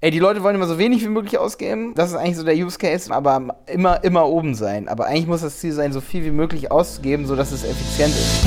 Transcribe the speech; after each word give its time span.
Ey, 0.00 0.12
die 0.12 0.20
Leute 0.20 0.44
wollen 0.44 0.54
immer 0.54 0.68
so 0.68 0.78
wenig 0.78 1.02
wie 1.02 1.08
möglich 1.08 1.38
ausgeben. 1.38 1.92
Das 1.96 2.10
ist 2.10 2.14
eigentlich 2.16 2.36
so 2.36 2.44
der 2.44 2.54
Use 2.54 2.78
Case, 2.78 3.12
aber 3.12 3.58
immer, 3.66 4.04
immer 4.04 4.28
oben 4.28 4.54
sein. 4.54 4.86
Aber 4.86 5.06
eigentlich 5.06 5.26
muss 5.26 5.40
das 5.40 5.58
Ziel 5.58 5.72
sein, 5.72 5.92
so 5.92 6.00
viel 6.00 6.24
wie 6.24 6.30
möglich 6.30 6.70
auszugeben, 6.70 7.26
sodass 7.26 7.50
es 7.50 7.64
effizient 7.64 8.14
ist. 8.14 8.44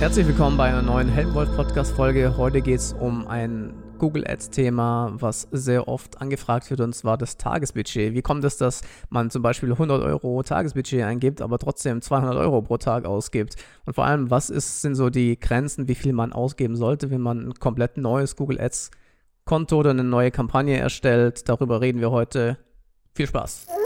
Herzlich 0.00 0.26
willkommen 0.26 0.56
bei 0.56 0.64
einer 0.64 0.82
neuen 0.82 1.08
Helmwolf 1.10 1.54
Podcast 1.54 1.94
Folge. 1.94 2.36
Heute 2.36 2.60
geht 2.60 2.80
es 2.80 2.92
um 2.92 3.28
ein 3.28 3.72
Google 3.98 4.24
Ads 4.26 4.50
Thema, 4.50 5.12
was 5.14 5.48
sehr 5.52 5.88
oft 5.88 6.20
angefragt 6.20 6.70
wird, 6.70 6.80
und 6.80 6.94
zwar 6.94 7.18
das 7.18 7.36
Tagesbudget. 7.36 8.14
Wie 8.14 8.22
kommt 8.22 8.44
es, 8.44 8.56
dass 8.56 8.82
man 9.10 9.30
zum 9.30 9.42
Beispiel 9.42 9.72
100 9.72 10.02
Euro 10.02 10.42
Tagesbudget 10.42 11.02
eingibt, 11.02 11.42
aber 11.42 11.58
trotzdem 11.58 12.00
200 12.00 12.36
Euro 12.36 12.62
pro 12.62 12.76
Tag 12.76 13.04
ausgibt? 13.04 13.56
Und 13.86 13.94
vor 13.94 14.04
allem, 14.04 14.30
was 14.30 14.50
ist, 14.50 14.82
sind 14.82 14.94
so 14.94 15.10
die 15.10 15.38
Grenzen, 15.38 15.88
wie 15.88 15.94
viel 15.94 16.12
man 16.12 16.32
ausgeben 16.32 16.76
sollte, 16.76 17.10
wenn 17.10 17.20
man 17.20 17.48
ein 17.48 17.54
komplett 17.54 17.96
neues 17.96 18.36
Google 18.36 18.60
Ads 18.60 18.90
Konto 19.44 19.78
oder 19.78 19.90
eine 19.90 20.04
neue 20.04 20.30
Kampagne 20.30 20.76
erstellt? 20.76 21.48
Darüber 21.48 21.80
reden 21.80 22.00
wir 22.00 22.10
heute. 22.10 22.58
Viel 23.14 23.26
Spaß! 23.26 23.77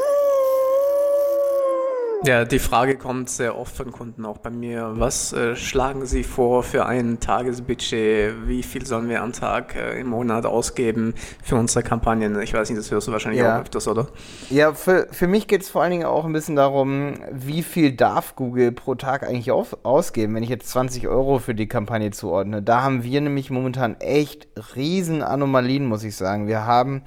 Ja, 2.24 2.44
die 2.44 2.60
Frage 2.60 2.96
kommt 2.96 3.28
sehr 3.30 3.58
oft 3.58 3.74
von 3.76 3.90
Kunden, 3.90 4.24
auch 4.24 4.38
bei 4.38 4.50
mir. 4.50 4.92
Was 4.94 5.32
äh, 5.32 5.56
schlagen 5.56 6.06
Sie 6.06 6.22
vor 6.22 6.62
für 6.62 6.86
ein 6.86 7.18
Tagesbudget? 7.18 8.46
Wie 8.46 8.62
viel 8.62 8.86
sollen 8.86 9.08
wir 9.08 9.22
am 9.22 9.32
Tag 9.32 9.74
äh, 9.74 9.98
im 9.98 10.06
Monat 10.10 10.46
ausgeben 10.46 11.14
für 11.42 11.56
unsere 11.56 11.82
Kampagnen? 11.82 12.40
Ich 12.40 12.54
weiß 12.54 12.70
nicht, 12.70 12.78
das 12.78 12.92
hörst 12.92 13.08
du 13.08 13.12
wahrscheinlich 13.12 13.40
Ja. 13.42 13.56
auch 13.56 13.62
öfters, 13.62 13.88
oder? 13.88 14.06
Ja, 14.50 14.72
für, 14.72 15.08
für 15.10 15.26
mich 15.26 15.48
geht 15.48 15.62
es 15.62 15.68
vor 15.68 15.82
allen 15.82 15.90
Dingen 15.90 16.04
auch 16.04 16.24
ein 16.24 16.32
bisschen 16.32 16.54
darum, 16.54 17.14
wie 17.32 17.64
viel 17.64 17.90
darf 17.90 18.36
Google 18.36 18.70
pro 18.70 18.94
Tag 18.94 19.24
eigentlich 19.24 19.50
auf, 19.50 19.76
ausgeben, 19.82 20.36
wenn 20.36 20.44
ich 20.44 20.48
jetzt 20.50 20.68
20 20.68 21.08
Euro 21.08 21.40
für 21.40 21.56
die 21.56 21.66
Kampagne 21.66 22.12
zuordne. 22.12 22.62
Da 22.62 22.82
haben 22.82 23.02
wir 23.02 23.20
nämlich 23.20 23.50
momentan 23.50 23.96
echt 23.98 24.46
riesen 24.76 25.22
Anomalien, 25.24 25.86
muss 25.86 26.04
ich 26.04 26.14
sagen. 26.14 26.46
Wir 26.46 26.66
haben 26.66 27.02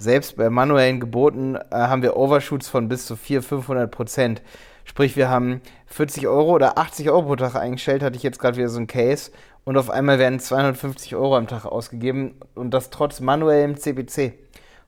selbst 0.00 0.36
bei 0.36 0.48
manuellen 0.48 0.98
Geboten 0.98 1.56
äh, 1.56 1.60
haben 1.70 2.02
wir 2.02 2.16
Overshoots 2.16 2.68
von 2.68 2.88
bis 2.88 3.04
zu 3.06 3.16
400, 3.16 3.48
500 3.48 3.90
Prozent. 3.90 4.42
Sprich, 4.84 5.14
wir 5.14 5.28
haben 5.28 5.60
40 5.86 6.26
Euro 6.26 6.52
oder 6.54 6.78
80 6.78 7.10
Euro 7.10 7.22
pro 7.22 7.36
Tag 7.36 7.54
eingestellt, 7.54 8.02
hatte 8.02 8.16
ich 8.16 8.22
jetzt 8.22 8.38
gerade 8.38 8.56
wieder 8.56 8.70
so 8.70 8.80
ein 8.80 8.86
Case. 8.86 9.30
Und 9.64 9.76
auf 9.76 9.90
einmal 9.90 10.18
werden 10.18 10.40
250 10.40 11.14
Euro 11.16 11.36
am 11.36 11.46
Tag 11.46 11.66
ausgegeben 11.66 12.34
und 12.54 12.72
das 12.72 12.88
trotz 12.88 13.20
manuellem 13.20 13.76
CPC. 13.76 14.32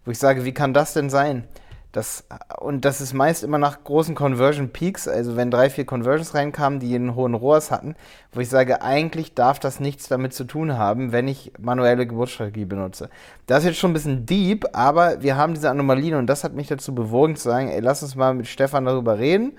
Wo 0.05 0.11
ich 0.11 0.19
sage, 0.19 0.47
wie 0.47 0.55
kann 0.55 0.73
das 0.73 0.95
denn 0.95 1.11
sein? 1.11 1.47
Das, 1.93 2.25
und 2.59 2.87
das 2.87 3.03
ist 3.03 3.12
meist 3.12 3.45
immer 3.45 3.59
nach 3.59 3.85
großen 3.85 4.15
Conversion 4.15 4.71
Peaks, 4.71 5.07
also 5.07 5.37
wenn 5.37 5.51
drei, 5.51 5.69
vier 5.69 5.85
Conversions 5.85 6.35
reinkamen, 6.35 6.81
die 6.81 6.95
einen 6.95 7.15
hohen 7.15 7.35
ROAS 7.35 7.71
hatten, 7.71 7.97
wo 8.33 8.41
ich 8.41 8.48
sage, 8.48 8.81
eigentlich 8.81 9.35
darf 9.35 9.59
das 9.59 9.79
nichts 9.79 10.09
damit 10.09 10.33
zu 10.33 10.45
tun 10.45 10.79
haben, 10.79 11.13
wenn 11.13 11.29
ich 11.29 11.53
manuelle 11.59 12.07
Geburtsstrategie 12.07 12.65
benutze. 12.65 13.11
Das 13.47 13.59
ist 13.59 13.67
jetzt 13.67 13.79
schon 13.79 13.91
ein 13.91 13.95
bisschen 13.95 14.25
deep, 14.25 14.65
aber 14.73 15.20
wir 15.20 15.37
haben 15.37 15.53
diese 15.53 15.69
Anomalien 15.69 16.15
und 16.15 16.27
das 16.29 16.45
hat 16.45 16.55
mich 16.55 16.69
dazu 16.69 16.95
bewogen 16.95 17.37
zu 17.37 17.45
sagen, 17.45 17.69
ey, 17.69 17.81
lass 17.81 18.03
uns 18.03 18.17
mal 18.17 18.33
mit 18.33 18.47
Stefan 18.47 18.87
darüber 18.87 19.19
reden. 19.19 19.53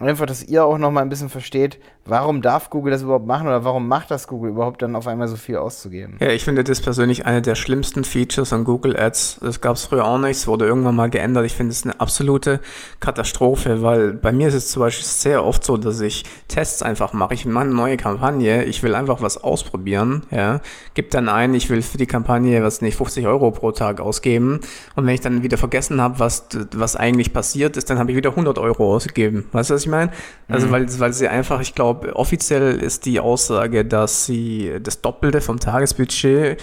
Und 0.00 0.08
einfach, 0.08 0.24
dass 0.24 0.42
ihr 0.42 0.64
auch 0.64 0.78
noch 0.78 0.90
mal 0.90 1.02
ein 1.02 1.10
bisschen 1.10 1.28
versteht, 1.28 1.78
warum 2.06 2.40
darf 2.40 2.70
Google 2.70 2.90
das 2.90 3.02
überhaupt 3.02 3.26
machen 3.26 3.46
oder 3.46 3.64
warum 3.64 3.86
macht 3.86 4.10
das 4.10 4.26
Google 4.26 4.52
überhaupt 4.52 4.80
dann 4.80 4.96
auf 4.96 5.06
einmal 5.06 5.28
so 5.28 5.36
viel 5.36 5.58
auszugeben. 5.58 6.16
Ja, 6.20 6.30
ich 6.30 6.42
finde 6.42 6.64
das 6.64 6.80
persönlich 6.80 7.26
eine 7.26 7.42
der 7.42 7.54
schlimmsten 7.54 8.04
Features 8.04 8.54
an 8.54 8.64
Google 8.64 8.98
Ads. 8.98 9.40
Das 9.42 9.60
gab 9.60 9.76
es 9.76 9.84
früher 9.84 10.06
auch 10.06 10.18
nicht, 10.18 10.38
es 10.38 10.46
wurde 10.46 10.66
irgendwann 10.66 10.96
mal 10.96 11.10
geändert. 11.10 11.44
Ich 11.44 11.54
finde 11.54 11.72
es 11.72 11.84
eine 11.84 12.00
absolute 12.00 12.60
Katastrophe, 12.98 13.82
weil 13.82 14.14
bei 14.14 14.32
mir 14.32 14.48
ist 14.48 14.54
es 14.54 14.68
zum 14.68 14.80
Beispiel 14.80 15.04
sehr 15.04 15.44
oft 15.44 15.62
so, 15.62 15.76
dass 15.76 16.00
ich 16.00 16.24
Tests 16.48 16.82
einfach 16.82 17.12
mache. 17.12 17.34
Ich 17.34 17.44
mache 17.44 17.66
eine 17.66 17.74
neue 17.74 17.98
Kampagne, 17.98 18.64
ich 18.64 18.82
will 18.82 18.94
einfach 18.94 19.20
was 19.20 19.36
ausprobieren, 19.36 20.22
ja, 20.30 20.60
gib 20.94 21.10
dann 21.10 21.28
ein, 21.28 21.52
ich 21.52 21.68
will 21.68 21.82
für 21.82 21.98
die 21.98 22.06
Kampagne, 22.06 22.62
was 22.62 22.80
nicht, 22.80 22.96
50 22.96 23.26
Euro 23.26 23.50
pro 23.50 23.72
Tag 23.72 24.00
ausgeben. 24.00 24.60
Und 24.96 25.04
wenn 25.04 25.12
ich 25.12 25.20
dann 25.20 25.42
wieder 25.42 25.58
vergessen 25.58 26.00
habe, 26.00 26.18
was, 26.18 26.46
was 26.74 26.96
eigentlich 26.96 27.34
passiert 27.34 27.76
ist, 27.76 27.90
dann 27.90 27.98
habe 27.98 28.10
ich 28.10 28.16
wieder 28.16 28.30
100 28.30 28.58
Euro 28.58 28.94
ausgegeben. 28.94 29.46
Weißt 29.52 29.68
du, 29.68 29.74
was 29.74 29.82
ich 29.82 29.89
meine? 29.90 30.10
Also, 30.48 30.66
Mhm. 30.68 30.70
weil, 30.72 31.00
weil 31.00 31.12
sie 31.12 31.28
einfach, 31.28 31.60
ich 31.60 31.74
glaube, 31.74 32.16
offiziell 32.16 32.78
ist 32.80 33.04
die 33.06 33.20
Aussage, 33.20 33.84
dass 33.84 34.24
sie 34.26 34.72
das 34.82 35.00
Doppelte 35.02 35.40
vom 35.40 35.60
Tagesbudget 35.60 36.58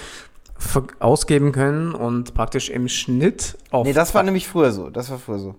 ausgeben 1.00 1.52
können 1.52 1.94
und 1.94 2.34
praktisch 2.34 2.70
im 2.70 2.88
Schnitt 2.88 3.58
auf. 3.72 3.86
Nee, 3.86 3.94
das 3.94 4.16
war 4.16 4.24
nämlich 4.24 4.48
früher 4.48 4.72
so. 4.72 4.90
Das 4.90 5.10
war 5.12 5.20
früher 5.20 5.40
so. 5.40 5.56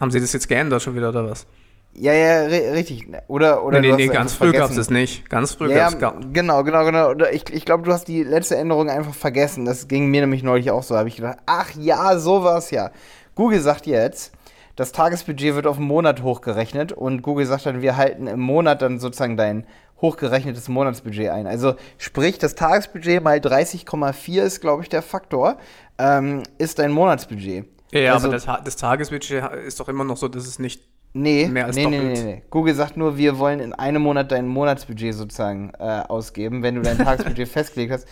Haben 0.00 0.10
sie 0.10 0.20
das 0.20 0.32
jetzt 0.32 0.48
geändert 0.48 0.82
schon 0.82 0.94
wieder 0.96 1.10
oder 1.10 1.28
was? 1.30 1.46
Ja, 1.94 2.12
ja, 2.12 2.42
ri 2.42 2.68
richtig. 2.70 3.08
Oder, 3.28 3.64
oder 3.64 3.80
nee, 3.80 3.90
nee, 3.90 4.06
nee, 4.06 4.08
ganz 4.08 4.32
früh 4.34 4.52
gab 4.52 4.70
es 4.70 4.76
das 4.76 4.90
nicht. 4.90 5.28
Ganz 5.30 5.54
früh 5.54 5.68
Ja, 5.70 5.88
gab's 5.90 5.98
gar 5.98 6.14
genau, 6.32 6.62
genau, 6.62 6.84
genau. 6.84 7.10
Oder 7.10 7.32
Ich, 7.32 7.48
ich 7.50 7.64
glaube, 7.64 7.82
du 7.84 7.92
hast 7.92 8.06
die 8.06 8.22
letzte 8.22 8.56
Änderung 8.56 8.88
einfach 8.90 9.14
vergessen. 9.14 9.64
Das 9.64 9.88
ging 9.88 10.06
mir 10.06 10.20
nämlich 10.20 10.42
neulich 10.42 10.70
auch 10.70 10.82
so. 10.82 10.94
Da 10.94 11.00
habe 11.00 11.08
ich 11.08 11.16
gedacht, 11.16 11.38
ach 11.46 11.70
ja, 11.76 12.18
so 12.18 12.44
war's 12.44 12.70
ja. 12.70 12.90
Google 13.34 13.60
sagt 13.60 13.86
jetzt, 13.86 14.32
das 14.78 14.92
Tagesbudget 14.92 15.56
wird 15.56 15.66
auf 15.66 15.78
einen 15.78 15.88
Monat 15.88 16.22
hochgerechnet 16.22 16.92
und 16.92 17.22
Google 17.22 17.46
sagt 17.46 17.66
dann, 17.66 17.82
wir 17.82 17.96
halten 17.96 18.28
im 18.28 18.38
Monat 18.38 18.80
dann 18.80 19.00
sozusagen 19.00 19.36
dein 19.36 19.66
hochgerechnetes 20.00 20.68
Monatsbudget 20.68 21.30
ein. 21.30 21.48
Also 21.48 21.74
sprich, 21.96 22.38
das 22.38 22.54
Tagesbudget 22.54 23.20
mal 23.20 23.38
30,4 23.38 24.40
ist, 24.40 24.60
glaube 24.60 24.84
ich, 24.84 24.88
der 24.88 25.02
Faktor, 25.02 25.56
ähm, 25.98 26.44
ist 26.58 26.78
dein 26.78 26.92
Monatsbudget. 26.92 27.64
Ja, 27.90 28.00
ja 28.00 28.14
also, 28.14 28.28
aber 28.28 28.36
das, 28.36 28.46
das 28.64 28.76
Tagesbudget 28.76 29.52
ist 29.66 29.80
doch 29.80 29.88
immer 29.88 30.04
noch 30.04 30.16
so, 30.16 30.28
dass 30.28 30.46
es 30.46 30.60
nicht. 30.60 30.80
Nee, 31.12 31.48
Mehr 31.48 31.64
als 31.64 31.74
nee, 31.74 31.86
nee, 31.86 31.98
nee, 31.98 32.22
nee. 32.22 32.42
Google 32.48 32.74
sagt 32.76 32.96
nur, 32.96 33.16
wir 33.16 33.40
wollen 33.40 33.58
in 33.58 33.72
einem 33.72 34.02
Monat 34.02 34.30
dein 34.30 34.46
Monatsbudget 34.46 35.12
sozusagen 35.12 35.72
äh, 35.80 36.02
ausgeben, 36.06 36.62
wenn 36.62 36.76
du 36.76 36.82
dein 36.82 36.98
Tagesbudget 37.04 37.48
festgelegt 37.48 37.92
hast. 37.92 38.06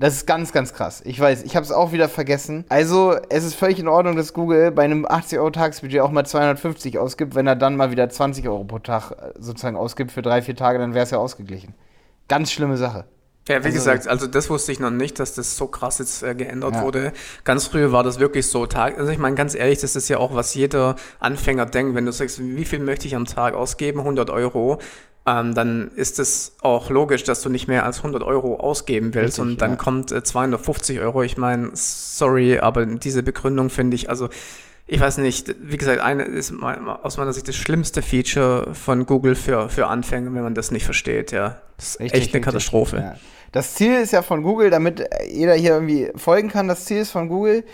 Das 0.00 0.14
ist 0.14 0.26
ganz, 0.26 0.52
ganz 0.52 0.72
krass. 0.72 1.02
Ich 1.04 1.18
weiß, 1.18 1.42
ich 1.42 1.56
habe 1.56 1.64
es 1.66 1.72
auch 1.72 1.90
wieder 1.90 2.08
vergessen. 2.08 2.64
Also, 2.68 3.16
es 3.30 3.42
ist 3.42 3.54
völlig 3.54 3.80
in 3.80 3.88
Ordnung, 3.88 4.14
dass 4.14 4.32
Google 4.32 4.70
bei 4.70 4.84
einem 4.84 5.04
80 5.04 5.40
Euro 5.40 5.50
Tagesbudget 5.50 6.00
auch 6.00 6.12
mal 6.12 6.24
250 6.24 6.98
ausgibt. 6.98 7.34
Wenn 7.34 7.48
er 7.48 7.56
dann 7.56 7.74
mal 7.76 7.90
wieder 7.90 8.08
20 8.08 8.46
Euro 8.48 8.62
pro 8.62 8.78
Tag 8.78 9.10
äh, 9.10 9.32
sozusagen 9.40 9.76
ausgibt 9.76 10.12
für 10.12 10.22
drei, 10.22 10.40
vier 10.40 10.54
Tage, 10.54 10.78
dann 10.78 10.94
wäre 10.94 11.02
es 11.04 11.10
ja 11.10 11.18
ausgeglichen. 11.18 11.74
Ganz 12.28 12.52
schlimme 12.52 12.76
Sache. 12.76 13.06
Ja, 13.48 13.54
wie 13.62 13.66
Also- 13.66 13.70
gesagt, 13.78 14.06
also 14.06 14.26
das 14.28 14.48
wusste 14.50 14.70
ich 14.70 14.78
noch 14.78 14.90
nicht, 14.90 15.18
dass 15.18 15.34
das 15.34 15.56
so 15.56 15.66
krass 15.66 15.98
jetzt 15.98 16.22
äh, 16.22 16.34
geändert 16.36 16.74
Ja. 16.76 16.82
wurde. 16.82 17.12
Ganz 17.42 17.66
früher 17.66 17.90
war 17.90 18.04
das 18.04 18.20
wirklich 18.20 18.46
so 18.46 18.66
Tag. 18.66 18.98
Also 18.98 19.10
ich 19.10 19.18
meine, 19.18 19.34
ganz 19.34 19.56
ehrlich, 19.56 19.80
das 19.80 19.96
ist 19.96 20.08
ja 20.08 20.18
auch, 20.18 20.32
was 20.34 20.54
jeder 20.54 20.94
Anfänger 21.18 21.66
denkt, 21.66 21.96
wenn 21.96 22.06
du 22.06 22.12
sagst, 22.12 22.38
wie 22.40 22.64
viel 22.64 22.78
möchte 22.78 23.08
ich 23.08 23.16
am 23.16 23.24
Tag 23.24 23.54
ausgeben? 23.54 24.00
100 24.00 24.30
Euro. 24.30 24.78
Ähm, 25.26 25.54
dann 25.54 25.90
ist 25.94 26.18
es 26.18 26.52
auch 26.62 26.90
logisch, 26.90 27.24
dass 27.24 27.42
du 27.42 27.50
nicht 27.50 27.68
mehr 27.68 27.84
als 27.84 27.98
100 27.98 28.22
Euro 28.22 28.58
ausgeben 28.60 29.12
willst 29.12 29.38
Richtig, 29.38 29.52
und 29.52 29.62
dann 29.62 29.72
ja. 29.72 29.76
kommt 29.76 30.10
äh, 30.10 30.22
250 30.22 31.00
Euro. 31.00 31.22
Ich 31.22 31.36
meine, 31.36 31.70
sorry, 31.74 32.58
aber 32.58 32.86
diese 32.86 33.22
Begründung 33.22 33.68
finde 33.68 33.94
ich, 33.96 34.08
also 34.08 34.28
ich 34.90 35.00
weiß 35.00 35.18
nicht, 35.18 35.54
wie 35.60 35.76
gesagt, 35.76 36.00
eine 36.00 36.22
ist 36.22 36.50
mein, 36.50 36.88
aus 36.88 37.18
meiner 37.18 37.34
Sicht 37.34 37.46
das 37.46 37.56
schlimmste 37.56 38.00
Feature 38.00 38.74
von 38.74 39.04
Google 39.04 39.34
für, 39.34 39.68
für 39.68 39.86
Anfänger, 39.86 40.32
wenn 40.32 40.42
man 40.42 40.54
das 40.54 40.70
nicht 40.70 40.86
versteht, 40.86 41.30
ja. 41.30 41.60
Das 41.76 41.90
ist 41.90 42.00
Richtig, 42.00 42.12
echt 42.14 42.14
eine 42.14 42.22
richtig. 42.22 42.42
Katastrophe. 42.42 42.96
Ja. 42.96 43.16
Das 43.52 43.74
Ziel 43.74 43.94
ist 43.94 44.12
ja 44.12 44.22
von 44.22 44.42
Google, 44.42 44.70
damit 44.70 45.06
jeder 45.30 45.54
hier 45.54 45.72
irgendwie 45.72 46.10
folgen 46.16 46.48
kann, 46.48 46.68
das 46.68 46.86
Ziel 46.86 46.98
ist 46.98 47.10
von 47.10 47.28
Google, 47.28 47.64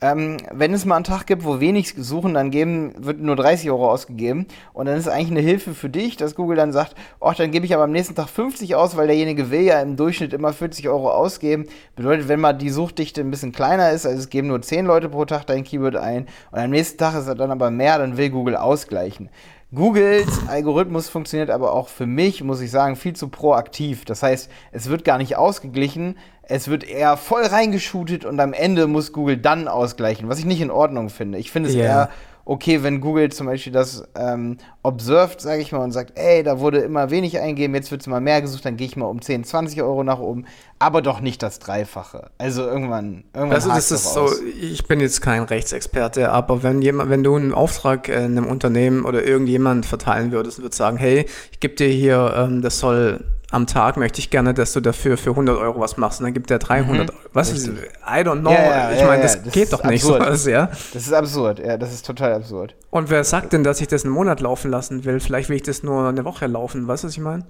ähm, 0.00 0.36
wenn 0.52 0.72
es 0.72 0.84
mal 0.84 0.96
einen 0.96 1.04
Tag 1.04 1.26
gibt, 1.26 1.44
wo 1.44 1.60
wenig 1.60 1.94
suchen, 1.96 2.34
dann 2.34 2.50
geben, 2.50 2.92
wird 2.98 3.20
nur 3.20 3.36
30 3.36 3.70
Euro 3.70 3.90
ausgegeben. 3.90 4.46
Und 4.72 4.86
dann 4.86 4.96
ist 4.96 5.08
eigentlich 5.08 5.30
eine 5.30 5.40
Hilfe 5.40 5.74
für 5.74 5.88
dich, 5.88 6.16
dass 6.16 6.34
Google 6.34 6.56
dann 6.56 6.72
sagt, 6.72 6.94
ach, 7.20 7.34
dann 7.34 7.50
gebe 7.50 7.66
ich 7.66 7.74
aber 7.74 7.84
am 7.84 7.90
nächsten 7.90 8.14
Tag 8.14 8.28
50 8.28 8.74
aus, 8.76 8.96
weil 8.96 9.08
derjenige 9.08 9.50
will 9.50 9.62
ja 9.62 9.80
im 9.80 9.96
Durchschnitt 9.96 10.32
immer 10.32 10.52
40 10.52 10.88
Euro 10.88 11.10
ausgeben. 11.10 11.66
Bedeutet, 11.96 12.28
wenn 12.28 12.40
mal 12.40 12.52
die 12.52 12.70
Suchdichte 12.70 13.20
ein 13.20 13.30
bisschen 13.30 13.52
kleiner 13.52 13.90
ist, 13.90 14.06
also 14.06 14.18
es 14.18 14.28
geben 14.30 14.48
nur 14.48 14.62
10 14.62 14.86
Leute 14.86 15.08
pro 15.08 15.24
Tag 15.24 15.46
dein 15.46 15.64
Keyword 15.64 15.96
ein 15.96 16.26
und 16.50 16.58
am 16.58 16.70
nächsten 16.70 16.98
Tag 16.98 17.14
ist 17.14 17.26
er 17.26 17.34
dann 17.34 17.50
aber 17.50 17.70
mehr, 17.70 17.98
dann 17.98 18.16
will 18.16 18.30
Google 18.30 18.56
ausgleichen. 18.56 19.30
Googles 19.74 20.48
Algorithmus 20.48 21.10
funktioniert 21.10 21.50
aber 21.50 21.74
auch 21.74 21.88
für 21.88 22.06
mich, 22.06 22.42
muss 22.42 22.62
ich 22.62 22.70
sagen, 22.70 22.96
viel 22.96 23.14
zu 23.14 23.28
proaktiv. 23.28 24.06
Das 24.06 24.22
heißt, 24.22 24.50
es 24.72 24.88
wird 24.88 25.04
gar 25.04 25.18
nicht 25.18 25.36
ausgeglichen, 25.36 26.16
es 26.48 26.68
wird 26.68 26.84
eher 26.84 27.16
voll 27.16 27.44
reingeschootet 27.44 28.24
und 28.24 28.40
am 28.40 28.52
Ende 28.52 28.86
muss 28.86 29.12
Google 29.12 29.36
dann 29.36 29.68
ausgleichen, 29.68 30.28
was 30.28 30.38
ich 30.38 30.46
nicht 30.46 30.60
in 30.60 30.70
Ordnung 30.70 31.10
finde. 31.10 31.38
Ich 31.38 31.50
finde 31.50 31.68
es 31.68 31.74
Ja. 31.74 31.82
eher 31.82 32.08
okay, 32.48 32.82
wenn 32.82 33.02
Google 33.02 33.30
zum 33.30 33.46
Beispiel 33.46 33.74
das 33.74 34.04
ähm, 34.16 34.56
observed, 34.82 35.38
sage 35.38 35.60
ich 35.60 35.70
mal, 35.70 35.80
und 35.84 35.92
sagt, 35.92 36.18
ey, 36.18 36.42
da 36.42 36.58
wurde 36.60 36.78
immer 36.78 37.10
wenig 37.10 37.38
eingegeben, 37.38 37.74
jetzt 37.74 37.90
wird 37.90 38.00
es 38.00 38.06
mal 38.06 38.22
mehr 38.22 38.40
gesucht, 38.40 38.64
dann 38.64 38.78
gehe 38.78 38.86
ich 38.86 38.96
mal 38.96 39.04
um 39.04 39.20
10, 39.20 39.44
20 39.44 39.82
Euro 39.82 40.02
nach 40.02 40.18
oben, 40.18 40.46
aber 40.78 41.02
doch 41.02 41.20
nicht 41.20 41.42
das 41.42 41.58
Dreifache. 41.58 42.30
Also 42.38 42.62
irgendwann, 42.62 43.24
irgendwann 43.34 43.54
Also 43.54 43.68
das 43.68 43.90
ist 43.90 44.14
so, 44.14 44.30
ich 44.58 44.88
bin 44.88 44.98
jetzt 45.00 45.20
kein 45.20 45.42
Rechtsexperte, 45.42 46.32
aber 46.32 46.62
wenn 46.62 46.80
jemand, 46.80 47.10
wenn 47.10 47.22
du 47.22 47.36
einen 47.36 47.52
Auftrag 47.52 48.08
äh, 48.08 48.16
einem 48.16 48.46
Unternehmen 48.46 49.04
oder 49.04 49.22
irgendjemand 49.26 49.84
verteilen 49.84 50.32
würdest 50.32 50.58
und 50.58 50.64
würdest 50.64 50.78
sagen, 50.78 50.96
hey, 50.96 51.26
ich 51.52 51.60
gebe 51.60 51.74
dir 51.74 51.88
hier, 51.88 52.32
ähm, 52.34 52.62
das 52.62 52.78
soll 52.78 53.24
am 53.50 53.66
Tag 53.66 53.96
möchte 53.96 54.20
ich 54.20 54.30
gerne, 54.30 54.52
dass 54.52 54.74
du 54.74 54.80
dafür 54.80 55.16
für 55.16 55.30
100 55.30 55.56
Euro 55.56 55.80
was 55.80 55.96
machst. 55.96 56.20
Und 56.20 56.24
dann 56.24 56.34
gibt 56.34 56.50
der 56.50 56.58
300 56.58 57.08
mhm. 57.08 57.14
Euro. 57.14 57.28
Was 57.32 57.50
ist, 57.50 57.68
I 57.68 58.20
don't 58.20 58.40
know. 58.40 58.50
Ja, 58.50 58.90
ja, 58.90 58.92
ich 58.92 59.02
meine, 59.04 59.22
das, 59.22 59.36
ja, 59.36 59.40
das 59.44 59.52
geht 59.52 59.72
doch 59.72 59.84
nicht 59.84 60.02
so. 60.02 60.18
Das 60.18 60.46
ist 60.46 61.12
absurd, 61.12 61.60
ja, 61.60 61.78
das 61.78 61.92
ist 61.92 62.04
total 62.04 62.34
absurd. 62.34 62.74
Und 62.90 63.10
wer 63.10 63.24
sagt 63.24 63.52
denn, 63.52 63.64
dass 63.64 63.80
ich 63.80 63.88
das 63.88 64.04
einen 64.04 64.12
Monat 64.12 64.40
laufen 64.40 64.70
lassen 64.70 65.04
will? 65.04 65.20
Vielleicht 65.20 65.48
will 65.48 65.56
ich 65.56 65.62
das 65.62 65.82
nur 65.82 66.08
eine 66.08 66.24
Woche 66.24 66.46
laufen. 66.46 66.86
Weißt 66.86 67.04
du, 67.04 67.08
was 67.08 67.14
ich 67.14 67.22
meine? 67.22 67.46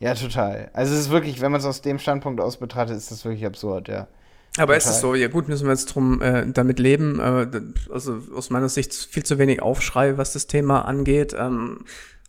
Ja, 0.00 0.14
total. 0.14 0.70
Also 0.74 0.94
es 0.94 1.00
ist 1.00 1.10
wirklich, 1.10 1.40
wenn 1.40 1.52
man 1.52 1.60
es 1.60 1.66
aus 1.66 1.82
dem 1.82 1.98
Standpunkt 1.98 2.40
aus 2.40 2.56
betrachtet, 2.56 2.96
ist 2.96 3.10
das 3.10 3.24
wirklich 3.24 3.46
absurd, 3.46 3.88
ja. 3.88 4.06
Aber 4.56 4.76
ist 4.76 4.86
es 4.86 5.00
so, 5.00 5.14
ja 5.14 5.28
gut, 5.28 5.48
müssen 5.48 5.66
wir 5.66 5.72
jetzt 5.72 5.94
drum 5.94 6.20
äh, 6.20 6.46
damit 6.50 6.80
leben. 6.80 7.20
Äh, 7.20 7.46
also 7.92 8.18
aus 8.34 8.50
meiner 8.50 8.68
Sicht 8.68 8.92
viel 8.92 9.22
zu 9.22 9.38
wenig 9.38 9.62
Aufschrei, 9.62 10.18
was 10.18 10.32
das 10.32 10.46
Thema 10.48 10.84
angeht. 10.84 11.34
Ähm, 11.38 11.84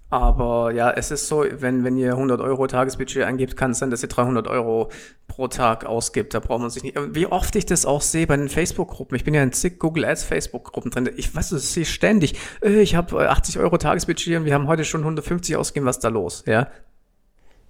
aber 0.09 0.71
ja, 0.71 0.89
es 0.89 1.11
ist 1.11 1.27
so, 1.27 1.45
wenn, 1.47 1.83
wenn 1.83 1.95
ihr 1.95 2.11
100 2.11 2.41
Euro 2.41 2.65
Tagesbudget 2.65 3.23
eingebt, 3.23 3.55
kann 3.55 3.71
es 3.71 3.79
sein, 3.79 3.91
dass 3.91 4.01
ihr 4.01 4.09
300 4.09 4.47
Euro 4.47 4.89
pro 5.27 5.47
Tag 5.47 5.85
ausgibt. 5.85 6.33
Da 6.33 6.39
braucht 6.39 6.61
man 6.61 6.71
sich 6.71 6.83
nicht. 6.83 6.97
Wie 7.13 7.27
oft 7.27 7.55
ich 7.55 7.67
das 7.67 7.85
auch 7.85 8.01
sehe 8.01 8.25
bei 8.25 8.35
den 8.35 8.49
Facebook-Gruppen. 8.49 9.15
Ich 9.15 9.23
bin 9.23 9.35
ja 9.35 9.43
in 9.43 9.51
zig 9.51 9.77
Google 9.77 10.05
Ads 10.05 10.23
Facebook-Gruppen 10.23 10.89
drin. 10.89 11.09
Ich 11.15 11.35
weiß, 11.35 11.49
das 11.49 11.73
sehe 11.73 11.85
ständig. 11.85 12.39
Äh, 12.63 12.81
ich 12.81 12.95
habe 12.95 13.29
80 13.29 13.59
Euro 13.59 13.77
Tagesbudget 13.77 14.37
und 14.37 14.45
wir 14.45 14.55
haben 14.55 14.67
heute 14.67 14.83
schon 14.83 15.01
150 15.01 15.55
ausgegeben. 15.55 15.85
Was 15.85 15.97
ist 15.97 16.03
da 16.03 16.09
los? 16.09 16.43
Ja, 16.47 16.67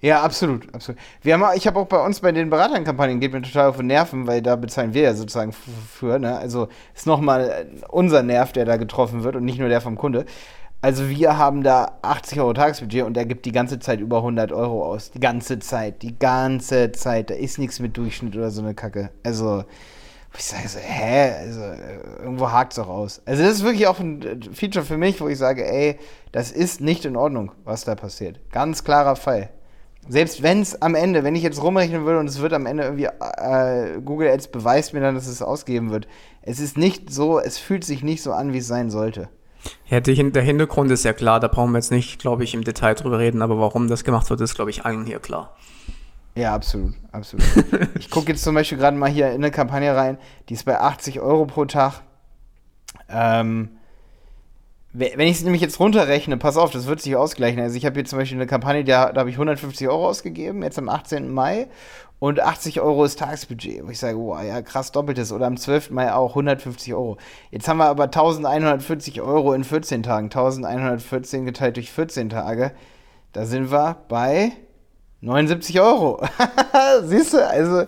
ja, 0.01 0.21
absolut, 0.21 0.73
absolut. 0.73 0.99
Wir 1.21 1.33
haben, 1.33 1.43
ich 1.57 1.67
habe 1.67 1.77
auch 1.77 1.87
bei 1.87 2.01
uns 2.05 2.21
bei 2.21 2.31
den 2.31 2.49
Beraternkampagnen 2.49 3.19
geht 3.19 3.33
mir 3.33 3.41
total 3.41 3.67
auf 3.67 3.77
den 3.77 3.87
Nerven, 3.87 4.27
weil 4.27 4.41
da 4.41 4.55
bezahlen 4.55 4.93
wir 4.93 5.01
ja 5.01 5.13
sozusagen 5.13 5.51
für, 5.51 6.19
ne? 6.19 6.37
Also 6.37 6.69
ist 6.95 7.05
nochmal 7.05 7.67
unser 7.89 8.23
Nerv, 8.23 8.53
der 8.53 8.63
da 8.63 8.77
getroffen 8.77 9.23
wird 9.23 9.35
und 9.35 9.43
nicht 9.43 9.59
nur 9.59 9.67
der 9.67 9.81
vom 9.81 9.97
Kunde. 9.97 10.25
Also 10.81 11.09
wir 11.09 11.37
haben 11.37 11.61
da 11.61 11.99
80 12.01 12.39
Euro 12.39 12.53
Tagesbudget 12.53 13.03
und 13.03 13.15
der 13.15 13.25
gibt 13.25 13.45
die 13.45 13.51
ganze 13.51 13.79
Zeit 13.79 13.99
über 13.99 14.17
100 14.17 14.53
Euro 14.53 14.85
aus. 14.85 15.11
Die 15.11 15.19
ganze 15.19 15.59
Zeit, 15.59 16.01
die 16.01 16.17
ganze 16.17 16.91
Zeit. 16.93 17.29
Da 17.29 17.33
ist 17.33 17.59
nichts 17.59 17.79
mit 17.79 17.97
Durchschnitt 17.97 18.35
oder 18.35 18.49
so 18.49 18.61
eine 18.61 18.73
Kacke. 18.73 19.09
Also, 19.23 19.65
ich 20.37 20.45
sage 20.45 20.69
so, 20.69 20.79
hä? 20.79 21.33
Also, 21.39 21.61
irgendwo 22.19 22.49
hakt 22.51 22.73
es 22.73 22.79
auch 22.79 22.87
aus. 22.87 23.21
Also 23.25 23.43
das 23.43 23.55
ist 23.55 23.63
wirklich 23.63 23.87
auch 23.87 23.99
ein 23.99 24.41
Feature 24.53 24.85
für 24.85 24.97
mich, 24.97 25.19
wo 25.19 25.27
ich 25.27 25.37
sage, 25.37 25.69
ey, 25.69 25.99
das 26.31 26.51
ist 26.51 26.79
nicht 26.79 27.03
in 27.03 27.17
Ordnung, 27.17 27.51
was 27.65 27.83
da 27.83 27.95
passiert. 27.95 28.39
Ganz 28.51 28.83
klarer 28.83 29.17
Fall 29.17 29.49
selbst 30.07 30.41
wenn 30.41 30.61
es 30.61 30.81
am 30.81 30.95
Ende, 30.95 31.23
wenn 31.23 31.35
ich 31.35 31.43
jetzt 31.43 31.61
rumrechnen 31.61 32.05
würde 32.05 32.19
und 32.19 32.27
es 32.27 32.39
wird 32.39 32.53
am 32.53 32.65
Ende 32.65 32.83
irgendwie, 32.83 33.05
äh, 33.05 34.01
Google 34.03 34.29
Ads 34.29 34.47
beweist 34.47 34.93
mir 34.93 35.01
dann, 35.01 35.15
dass 35.15 35.27
es 35.27 35.41
ausgeben 35.41 35.91
wird. 35.91 36.07
Es 36.41 36.59
ist 36.59 36.77
nicht 36.77 37.11
so, 37.11 37.39
es 37.39 37.57
fühlt 37.57 37.83
sich 37.83 38.03
nicht 38.03 38.23
so 38.23 38.31
an, 38.31 38.51
wie 38.53 38.57
es 38.57 38.67
sein 38.67 38.89
sollte. 38.89 39.29
Ja, 39.89 39.99
der 39.99 40.43
Hintergrund 40.43 40.91
ist 40.91 41.03
ja 41.03 41.13
klar, 41.13 41.39
da 41.39 41.47
brauchen 41.47 41.71
wir 41.71 41.79
jetzt 41.79 41.91
nicht, 41.91 42.19
glaube 42.19 42.43
ich, 42.43 42.53
im 42.53 42.63
Detail 42.63 42.93
drüber 42.93 43.19
reden, 43.19 43.41
aber 43.41 43.59
warum 43.59 43.87
das 43.87 44.03
gemacht 44.03 44.29
wird, 44.29 44.41
ist, 44.41 44.55
glaube 44.55 44.69
ich, 44.69 44.85
allen 44.85 45.05
hier 45.05 45.19
klar. 45.19 45.55
Ja, 46.35 46.53
absolut, 46.53 46.93
absolut. 47.11 47.43
ich 47.99 48.09
gucke 48.09 48.29
jetzt 48.29 48.43
zum 48.43 48.55
Beispiel 48.55 48.77
gerade 48.77 48.95
mal 48.95 49.09
hier 49.09 49.29
in 49.29 49.35
eine 49.35 49.51
Kampagne 49.51 49.95
rein, 49.95 50.17
die 50.47 50.53
ist 50.53 50.65
bei 50.65 50.79
80 50.79 51.19
Euro 51.19 51.45
pro 51.45 51.65
Tag. 51.65 52.01
Ähm, 53.09 53.78
wenn 54.91 55.27
ich 55.27 55.37
es 55.37 55.43
nämlich 55.43 55.61
jetzt 55.61 55.79
runterrechne, 55.79 56.37
pass 56.37 56.57
auf, 56.57 56.71
das 56.71 56.87
wird 56.87 57.01
sich 57.01 57.15
ausgleichen. 57.15 57.61
Also 57.61 57.77
ich 57.77 57.85
habe 57.85 57.95
hier 57.95 58.05
zum 58.05 58.17
Beispiel 58.17 58.37
eine 58.37 58.47
Kampagne, 58.47 58.83
da, 58.83 59.11
da 59.11 59.19
habe 59.21 59.29
ich 59.29 59.35
150 59.35 59.87
Euro 59.87 60.07
ausgegeben, 60.07 60.63
jetzt 60.63 60.79
am 60.79 60.89
18. 60.89 61.31
Mai. 61.31 61.67
Und 62.19 62.41
80 62.41 62.81
Euro 62.81 63.05
ist 63.05 63.19
Tagesbudget. 63.19 63.85
Wo 63.85 63.91
ich 63.91 63.99
sage, 63.99 64.17
wow, 64.17 64.43
ja, 64.43 64.61
krass 64.61 64.91
doppeltes. 64.91 65.31
Oder 65.31 65.47
am 65.47 65.55
12. 65.55 65.91
Mai 65.91 66.13
auch 66.13 66.31
150 66.31 66.93
Euro. 66.93 67.17
Jetzt 67.49 67.67
haben 67.67 67.77
wir 67.77 67.85
aber 67.85 68.03
1140 68.05 69.21
Euro 69.21 69.53
in 69.53 69.63
14 69.63 70.03
Tagen. 70.03 70.25
1114 70.25 71.45
geteilt 71.45 71.77
durch 71.77 71.91
14 71.91 72.29
Tage. 72.29 72.73
Da 73.31 73.45
sind 73.45 73.71
wir 73.71 73.97
bei 74.09 74.51
79 75.21 75.79
Euro. 75.79 76.21
Siehst 77.03 77.33
du, 77.33 77.47
also 77.47 77.85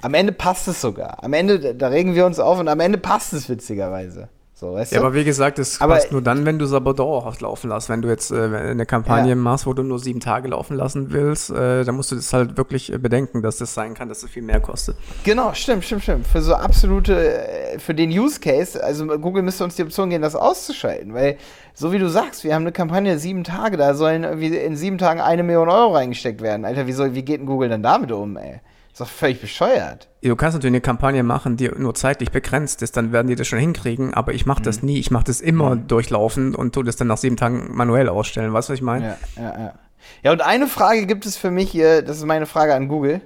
am 0.00 0.14
Ende 0.14 0.32
passt 0.32 0.66
es 0.66 0.80
sogar. 0.80 1.22
Am 1.22 1.34
Ende, 1.34 1.74
da 1.74 1.88
regen 1.88 2.14
wir 2.14 2.24
uns 2.24 2.38
auf 2.38 2.58
und 2.58 2.68
am 2.68 2.80
Ende 2.80 2.96
passt 2.96 3.34
es 3.34 3.50
witzigerweise. 3.50 4.30
So, 4.56 4.72
weißt 4.72 4.92
ja, 4.92 5.00
du? 5.00 5.06
aber 5.06 5.14
wie 5.16 5.24
gesagt, 5.24 5.58
es 5.58 5.78
passt 5.80 6.12
nur 6.12 6.22
dann, 6.22 6.46
wenn 6.46 6.60
du 6.60 6.64
es 6.64 6.72
aber 6.72 6.94
dauerhaft 6.94 7.40
laufen 7.40 7.70
lässt. 7.70 7.88
Wenn 7.88 8.02
du 8.02 8.08
jetzt 8.08 8.30
äh, 8.30 8.36
eine 8.36 8.86
Kampagne 8.86 9.30
ja. 9.30 9.34
machst, 9.34 9.66
wo 9.66 9.72
du 9.72 9.82
nur 9.82 9.98
sieben 9.98 10.20
Tage 10.20 10.46
laufen 10.46 10.76
lassen 10.76 11.10
willst, 11.10 11.50
äh, 11.50 11.82
dann 11.82 11.96
musst 11.96 12.12
du 12.12 12.14
das 12.14 12.32
halt 12.32 12.56
wirklich 12.56 12.92
äh, 12.92 12.98
bedenken, 12.98 13.42
dass 13.42 13.56
das 13.56 13.74
sein 13.74 13.94
kann, 13.94 14.08
dass 14.08 14.22
es 14.22 14.30
viel 14.30 14.44
mehr 14.44 14.60
kostet. 14.60 14.96
Genau, 15.24 15.52
stimmt, 15.54 15.84
stimmt, 15.84 16.04
stimmt. 16.04 16.26
Für 16.28 16.40
so 16.40 16.54
absolute, 16.54 17.34
äh, 17.34 17.78
für 17.80 17.94
den 17.94 18.10
Use 18.10 18.38
Case, 18.38 18.82
also 18.82 19.06
Google 19.06 19.42
müsste 19.42 19.64
uns 19.64 19.74
die 19.74 19.82
Option 19.82 20.08
geben, 20.08 20.22
das 20.22 20.36
auszuschalten, 20.36 21.14
weil 21.14 21.36
so 21.74 21.90
wie 21.90 21.98
du 21.98 22.08
sagst, 22.08 22.44
wir 22.44 22.54
haben 22.54 22.62
eine 22.62 22.70
Kampagne 22.70 23.18
sieben 23.18 23.42
Tage, 23.42 23.76
da 23.76 23.94
sollen 23.94 24.22
irgendwie 24.22 24.56
in 24.56 24.76
sieben 24.76 24.98
Tagen 24.98 25.20
eine 25.20 25.42
Million 25.42 25.68
Euro 25.68 25.94
reingesteckt 25.94 26.40
werden. 26.40 26.64
Alter, 26.64 26.86
wie, 26.86 26.92
soll, 26.92 27.14
wie 27.16 27.24
geht 27.24 27.40
denn 27.40 27.46
Google 27.46 27.70
denn 27.70 27.82
damit 27.82 28.12
um, 28.12 28.36
ey? 28.36 28.60
Ist 28.94 29.00
doch 29.00 29.08
völlig 29.08 29.40
bescheuert. 29.40 30.08
Du 30.22 30.36
kannst 30.36 30.54
natürlich 30.54 30.70
eine 30.70 30.80
Kampagne 30.80 31.24
machen, 31.24 31.56
die 31.56 31.68
nur 31.68 31.94
zeitlich 31.94 32.30
begrenzt 32.30 32.80
ist, 32.80 32.96
dann 32.96 33.10
werden 33.10 33.26
die 33.26 33.34
das 33.34 33.48
schon 33.48 33.58
hinkriegen, 33.58 34.14
aber 34.14 34.34
ich 34.34 34.46
mache 34.46 34.62
das 34.62 34.82
mhm. 34.82 34.86
nie. 34.86 34.98
Ich 35.00 35.10
mache 35.10 35.24
das 35.24 35.40
immer 35.40 35.74
mhm. 35.74 35.88
durchlaufen 35.88 36.54
und 36.54 36.74
tue 36.74 36.84
das 36.84 36.94
dann 36.94 37.08
nach 37.08 37.16
sieben 37.16 37.36
Tagen 37.36 37.74
manuell 37.74 38.08
ausstellen. 38.08 38.52
Weißt 38.52 38.68
du, 38.68 38.72
was 38.72 38.78
ich 38.78 38.84
meine? 38.84 39.16
Ja, 39.36 39.42
ja, 39.42 39.58
ja. 39.58 39.74
Ja, 40.22 40.32
und 40.32 40.42
eine 40.42 40.68
Frage 40.68 41.06
gibt 41.06 41.26
es 41.26 41.36
für 41.36 41.50
mich 41.50 41.70
hier, 41.70 42.02
das 42.02 42.18
ist 42.18 42.24
meine 42.24 42.46
Frage 42.46 42.74
an 42.74 42.86
Google. 42.86 43.20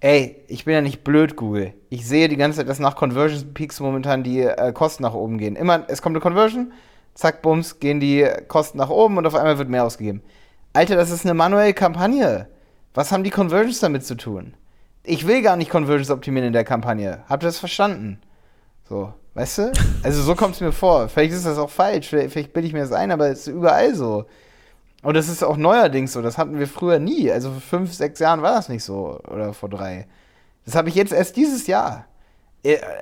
Ey, 0.00 0.42
ich 0.48 0.64
bin 0.64 0.74
ja 0.74 0.80
nicht 0.80 1.04
blöd, 1.04 1.36
Google. 1.36 1.74
Ich 1.90 2.06
sehe 2.06 2.28
die 2.28 2.36
ganze 2.36 2.58
Zeit, 2.58 2.68
dass 2.68 2.80
nach 2.80 2.96
Conversion 2.96 3.54
Peaks 3.54 3.78
momentan 3.78 4.24
die 4.24 4.40
äh, 4.40 4.72
Kosten 4.72 5.04
nach 5.04 5.14
oben 5.14 5.38
gehen. 5.38 5.54
Immer, 5.54 5.84
es 5.86 6.02
kommt 6.02 6.16
eine 6.16 6.22
Conversion, 6.22 6.72
zack, 7.14 7.42
bums, 7.42 7.78
gehen 7.78 8.00
die 8.00 8.26
Kosten 8.48 8.78
nach 8.78 8.90
oben 8.90 9.16
und 9.16 9.26
auf 9.26 9.36
einmal 9.36 9.58
wird 9.58 9.68
mehr 9.68 9.84
ausgegeben. 9.84 10.22
Alter, 10.72 10.96
das 10.96 11.10
ist 11.10 11.24
eine 11.24 11.34
manuelle 11.34 11.74
Kampagne. 11.74 12.48
Was 12.94 13.12
haben 13.12 13.22
die 13.22 13.30
Conversions 13.30 13.78
damit 13.78 14.04
zu 14.04 14.16
tun? 14.16 14.54
Ich 15.02 15.26
will 15.26 15.42
gar 15.42 15.56
nicht 15.56 15.70
Conversions 15.70 16.10
optimieren 16.10 16.48
in 16.48 16.52
der 16.52 16.64
Kampagne. 16.64 17.24
Habt 17.28 17.42
ihr 17.42 17.48
das 17.48 17.58
verstanden? 17.58 18.20
So, 18.88 19.12
weißt 19.34 19.58
du? 19.58 19.72
Also 20.02 20.22
so 20.22 20.34
kommt 20.34 20.54
es 20.54 20.60
mir 20.60 20.72
vor. 20.72 21.08
Vielleicht 21.08 21.32
ist 21.32 21.46
das 21.46 21.58
auch 21.58 21.70
falsch, 21.70 22.08
vielleicht, 22.08 22.52
bilde 22.52 22.66
ich 22.66 22.72
mir 22.72 22.80
das 22.80 22.92
ein, 22.92 23.10
aber 23.10 23.28
es 23.28 23.40
ist 23.40 23.46
überall 23.48 23.94
so. 23.94 24.26
Und 25.02 25.14
das 25.14 25.28
ist 25.28 25.44
auch 25.44 25.56
neuerdings 25.56 26.12
so. 26.12 26.22
Das 26.22 26.38
hatten 26.38 26.58
wir 26.58 26.66
früher 26.66 26.98
nie. 26.98 27.30
Also 27.30 27.50
vor 27.50 27.60
fünf, 27.60 27.92
sechs 27.92 28.18
Jahren 28.18 28.42
war 28.42 28.54
das 28.54 28.68
nicht 28.68 28.82
so. 28.82 29.20
Oder 29.28 29.54
vor 29.54 29.68
drei. 29.68 30.06
Das 30.64 30.74
habe 30.74 30.88
ich 30.88 30.94
jetzt 30.94 31.12
erst 31.12 31.36
dieses 31.36 31.66
Jahr. 31.66 32.06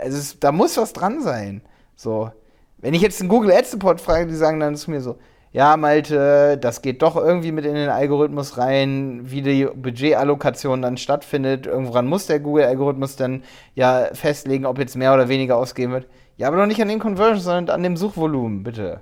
Also 0.03 0.19
es, 0.19 0.39
da 0.39 0.53
muss 0.53 0.77
was 0.77 0.93
dran 0.93 1.23
sein. 1.23 1.63
So. 1.97 2.31
Wenn 2.79 2.93
ich 2.93 3.01
jetzt 3.01 3.21
einen 3.21 3.31
Google 3.31 3.53
Ads 3.53 3.71
Support 3.71 4.01
frage, 4.01 4.27
die 4.27 4.37
sagen 4.37 4.61
dann 4.61 4.77
zu 4.77 4.91
mir 4.91 5.01
so, 5.01 5.19
ja, 5.56 5.79
Malte, 5.79 6.58
das 6.58 6.82
geht 6.82 7.00
doch 7.00 7.17
irgendwie 7.17 7.50
mit 7.50 7.64
in 7.64 7.75
den 7.75 7.88
Algorithmus 7.88 8.58
rein, 8.58 9.23
wie 9.25 9.41
die 9.41 9.64
Budgetallokation 9.64 10.82
dann 10.82 10.99
stattfindet. 10.99 11.67
Irgendwann 11.67 12.06
muss 12.06 12.26
der 12.26 12.41
Google-Algorithmus 12.41 13.17
dann 13.17 13.43
ja 13.75 14.11
festlegen, 14.12 14.67
ob 14.67 14.79
jetzt 14.79 14.97
mehr 14.97 15.14
oder 15.14 15.31
weniger 15.31 15.56
ausgeben 15.56 15.94
wird. 15.94 16.08
Ja, 16.37 16.49
aber 16.49 16.58
doch 16.58 16.67
nicht 16.67 16.82
an 16.82 16.88
den 16.88 16.99
Conversions, 16.99 17.44
sondern 17.44 17.75
an 17.75 17.82
dem 17.82 17.97
Suchvolumen, 17.97 18.64
bitte. 18.64 19.00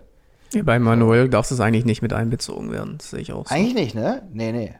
Ja, 0.52 0.62
bei 0.62 0.78
Manuel 0.78 1.28
darf 1.28 1.50
es 1.50 1.58
eigentlich 1.58 1.86
nicht 1.86 2.02
mit 2.02 2.12
einbezogen 2.12 2.70
werden, 2.70 2.98
das 2.98 3.10
sehe 3.10 3.18
ich 3.18 3.32
auch 3.32 3.48
so. 3.48 3.52
Eigentlich 3.52 3.74
nicht, 3.74 3.96
ne? 3.96 4.22
Nee, 4.32 4.52
nee. 4.52 4.74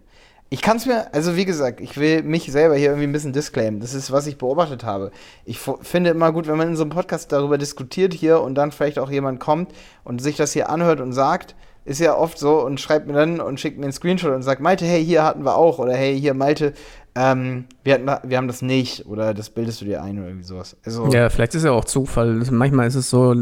Ich 0.55 0.63
kann 0.63 0.77
es 0.77 0.87
mir, 0.87 1.13
also 1.13 1.35
wie 1.35 1.47
gesagt, 1.47 1.81
ich 1.81 1.97
will 1.97 2.23
mich 2.23 2.45
selber 2.53 2.77
hier 2.77 2.91
irgendwie 2.91 3.09
ein 3.09 3.13
bisschen 3.13 3.33
disclaimen. 3.33 3.81
Das 3.81 3.93
ist, 3.93 4.13
was 4.13 4.29
ich 4.29 4.39
beobachtet 4.39 4.85
habe. 4.85 5.11
Ich 5.45 5.59
finde 5.59 6.11
immer 6.11 6.31
gut, 6.31 6.47
wenn 6.47 6.57
man 6.57 6.69
in 6.69 6.77
so 6.77 6.85
einem 6.85 6.93
Podcast 6.93 7.33
darüber 7.33 7.59
diskutiert 7.59 8.15
hier 8.15 8.41
und 8.41 8.55
dann 8.55 8.71
vielleicht 8.71 9.01
auch 9.01 9.11
jemand 9.11 9.41
kommt 9.41 9.73
und 10.05 10.23
sich 10.23 10.37
das 10.37 10.53
hier 10.53 10.69
anhört 10.69 11.01
und 11.01 11.13
sagt, 11.13 11.57
ist 11.85 11.99
ja 11.99 12.17
oft 12.17 12.39
so 12.39 12.65
und 12.65 12.81
schreibt 12.81 13.09
mir 13.09 13.15
dann 13.15 13.41
und 13.41 13.59
schickt 13.59 13.79
mir 13.79 13.87
einen 13.87 13.93
Screenshot 13.93 14.33
und 14.33 14.43
sagt, 14.43 14.61
Malte, 14.61 14.85
hey, 14.85 15.05
hier 15.05 15.25
hatten 15.25 15.45
wir 15.45 15.57
auch 15.57 15.81
oder 15.81 15.95
hey, 15.95 16.17
hier 16.21 16.35
Malte, 16.35 16.73
ähm, 17.17 17.65
wir, 17.83 17.95
hatten, 17.95 18.31
wir 18.31 18.37
haben 18.37 18.47
das 18.47 18.63
nicht 18.63 19.07
oder 19.07 19.35
das 19.35 19.51
bildest 19.51 19.81
du 19.81 19.87
dir 19.87 20.05
ein 20.05 20.19
oder 20.19 20.29
irgendwie 20.29 20.47
sowas. 20.47 20.77
Also, 20.85 21.09
ja, 21.09 21.31
vielleicht 21.31 21.57
ist 21.57 21.65
ja 21.65 21.73
auch 21.73 21.85
Zufall. 21.85 22.33
Manchmal 22.53 22.87
ist 22.87 22.95
es 22.95 23.11
so, 23.11 23.35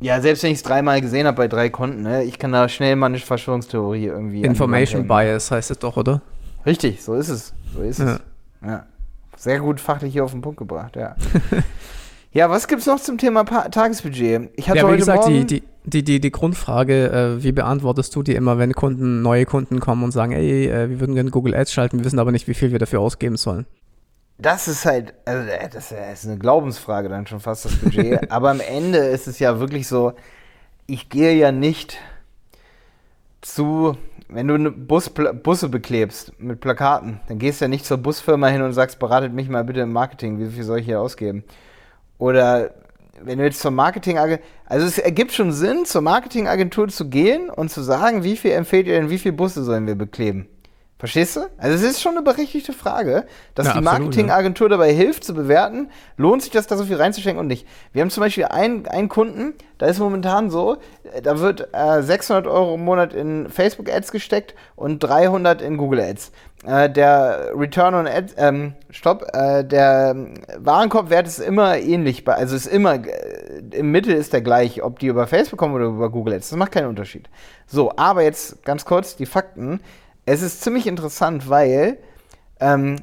ja, 0.00 0.20
selbst 0.20 0.42
wenn 0.42 0.50
ich 0.50 0.58
es 0.58 0.62
dreimal 0.62 1.00
gesehen 1.00 1.26
habe 1.26 1.36
bei 1.36 1.48
drei 1.48 1.68
Konten, 1.68 2.02
ne, 2.02 2.24
ich 2.24 2.38
kann 2.38 2.52
da 2.52 2.68
schnell 2.68 2.96
mal 2.96 3.06
eine 3.06 3.18
Verschwörungstheorie 3.18 4.06
irgendwie. 4.06 4.42
Information 4.42 5.06
Bias 5.06 5.50
heißt 5.50 5.70
es 5.70 5.78
doch, 5.78 5.96
oder? 5.96 6.22
Richtig, 6.64 7.02
so 7.02 7.14
ist 7.14 7.28
es. 7.28 7.52
So 7.74 7.82
ist 7.82 7.98
ja. 7.98 8.14
es. 8.14 8.20
Ja. 8.66 8.86
Sehr 9.36 9.60
gut 9.60 9.80
fachlich 9.80 10.12
hier 10.12 10.24
auf 10.24 10.32
den 10.32 10.40
Punkt 10.40 10.58
gebracht, 10.58 10.96
ja. 10.96 11.16
ja, 12.32 12.50
was 12.50 12.66
gibt's 12.66 12.86
noch 12.86 13.00
zum 13.00 13.18
Thema 13.18 13.44
pa 13.44 13.68
Tagesbudget? 13.68 14.50
Ich 14.56 14.68
hatte 14.68 14.78
ja, 14.78 14.84
wie 14.84 14.88
heute 14.88 14.98
gesagt, 14.98 15.24
Morgen 15.24 15.46
die, 15.46 15.62
die, 15.84 16.04
die, 16.04 16.20
die 16.20 16.30
Grundfrage, 16.30 17.10
äh, 17.10 17.42
wie 17.42 17.52
beantwortest 17.52 18.14
du 18.16 18.22
die 18.22 18.34
immer, 18.34 18.58
wenn 18.58 18.72
Kunden, 18.72 19.22
neue 19.22 19.44
Kunden 19.46 19.80
kommen 19.80 20.02
und 20.02 20.12
sagen, 20.12 20.32
ey, 20.32 20.66
äh, 20.66 20.90
wir 20.90 21.00
würden 21.00 21.14
gerne 21.14 21.30
Google 21.30 21.54
Ads 21.54 21.72
schalten, 21.72 21.98
wir 21.98 22.04
wissen 22.04 22.18
aber 22.18 22.32
nicht, 22.32 22.48
wie 22.48 22.54
viel 22.54 22.72
wir 22.72 22.78
dafür 22.78 23.00
ausgeben 23.00 23.36
sollen? 23.36 23.66
Das 24.40 24.68
ist 24.68 24.84
halt, 24.84 25.14
also 25.24 25.48
äh, 25.48 25.68
das 25.68 25.92
ist 25.92 26.26
eine 26.26 26.38
Glaubensfrage 26.38 27.08
dann 27.08 27.26
schon 27.26 27.40
fast 27.40 27.64
das 27.64 27.76
Budget. 27.76 28.30
Aber 28.30 28.50
am 28.50 28.60
Ende 28.60 28.98
ist 28.98 29.26
es 29.26 29.38
ja 29.38 29.60
wirklich 29.60 29.86
so, 29.86 30.12
ich 30.86 31.08
gehe 31.08 31.34
ja 31.34 31.52
nicht 31.52 31.98
zu, 33.40 33.96
wenn 34.28 34.48
du 34.48 34.70
Bus, 34.70 35.10
Busse 35.10 35.68
beklebst 35.68 36.32
mit 36.38 36.60
Plakaten, 36.60 37.20
dann 37.28 37.38
gehst 37.38 37.60
du 37.60 37.66
ja 37.66 37.68
nicht 37.68 37.86
zur 37.86 37.98
Busfirma 37.98 38.48
hin 38.48 38.62
und 38.62 38.72
sagst, 38.72 38.98
beratet 38.98 39.32
mich 39.32 39.48
mal 39.48 39.64
bitte 39.64 39.80
im 39.80 39.92
Marketing, 39.92 40.38
wie 40.38 40.50
viel 40.50 40.64
soll 40.64 40.80
ich 40.80 40.86
hier 40.86 41.00
ausgeben? 41.00 41.44
Oder 42.18 42.72
wenn 43.22 43.38
du 43.38 43.44
jetzt 43.44 43.60
zur 43.60 43.70
Marketingagentur, 43.70 44.44
also 44.66 44.86
es 44.86 44.98
ergibt 44.98 45.32
schon 45.32 45.52
Sinn, 45.52 45.84
zur 45.84 46.02
Marketingagentur 46.02 46.88
zu 46.88 47.08
gehen 47.08 47.50
und 47.50 47.70
zu 47.70 47.82
sagen, 47.82 48.24
wie 48.24 48.36
viel 48.36 48.52
empfehlt 48.52 48.86
ihr 48.86 48.94
denn, 48.94 49.10
wie 49.10 49.18
viele 49.18 49.34
Busse 49.34 49.62
sollen 49.64 49.86
wir 49.86 49.94
bekleben? 49.94 50.48
Verstehst 51.00 51.34
du? 51.34 51.40
Also 51.56 51.74
es 51.76 51.82
ist 51.82 52.02
schon 52.02 52.12
eine 52.12 52.20
berechtigte 52.20 52.74
Frage, 52.74 53.24
dass 53.54 53.68
Ja, 53.68 53.72
die 53.72 53.80
Marketingagentur 53.80 54.68
dabei 54.68 54.92
hilft 54.92 55.24
zu 55.24 55.32
bewerten, 55.32 55.88
lohnt 56.18 56.42
sich 56.42 56.50
das 56.50 56.66
da 56.66 56.76
so 56.76 56.84
viel 56.84 56.96
reinzustecken 56.96 57.40
und 57.40 57.46
nicht. 57.46 57.66
Wir 57.94 58.02
haben 58.02 58.10
zum 58.10 58.20
Beispiel 58.20 58.44
einen, 58.44 58.86
einen 58.86 59.08
Kunden, 59.08 59.54
da 59.78 59.86
ist 59.86 59.98
momentan 59.98 60.50
so, 60.50 60.76
äh, 61.14 61.22
da 61.22 61.40
wird 61.40 61.70
äh, 61.72 62.02
600 62.02 62.46
Euro 62.46 62.74
im 62.74 62.84
Monat 62.84 63.14
in 63.14 63.48
Facebook-Ads 63.48 64.12
gesteckt 64.12 64.54
und 64.76 64.98
300 64.98 65.62
in 65.62 65.78
Google-Ads. 65.78 66.32
Äh, 66.66 66.90
der 66.90 67.52
Return 67.54 67.94
on 67.94 68.06
Ads, 68.06 68.34
ähm, 68.36 68.74
stopp, 68.90 69.26
äh, 69.32 69.64
der 69.64 70.14
Warenkorbwert 70.58 71.26
ist 71.26 71.38
immer 71.38 71.78
ähnlich, 71.78 72.26
bei, 72.26 72.34
also 72.34 72.54
ist 72.54 72.66
immer, 72.66 72.96
äh, 72.96 73.62
im 73.70 73.90
Mittel 73.90 74.12
ist 74.12 74.34
der 74.34 74.42
gleich, 74.42 74.82
ob 74.82 74.98
die 74.98 75.06
über 75.06 75.26
Facebook 75.26 75.58
kommen 75.58 75.74
oder 75.74 75.86
über 75.86 76.10
Google 76.10 76.34
Ads. 76.34 76.50
Das 76.50 76.58
macht 76.58 76.72
keinen 76.72 76.88
Unterschied. 76.88 77.30
So, 77.66 77.90
aber 77.96 78.22
jetzt 78.22 78.62
ganz 78.66 78.84
kurz 78.84 79.16
die 79.16 79.24
Fakten. 79.24 79.80
Es 80.32 80.42
ist 80.42 80.62
ziemlich 80.62 80.86
interessant, 80.86 81.50
weil 81.50 81.98
ähm, 82.60 83.02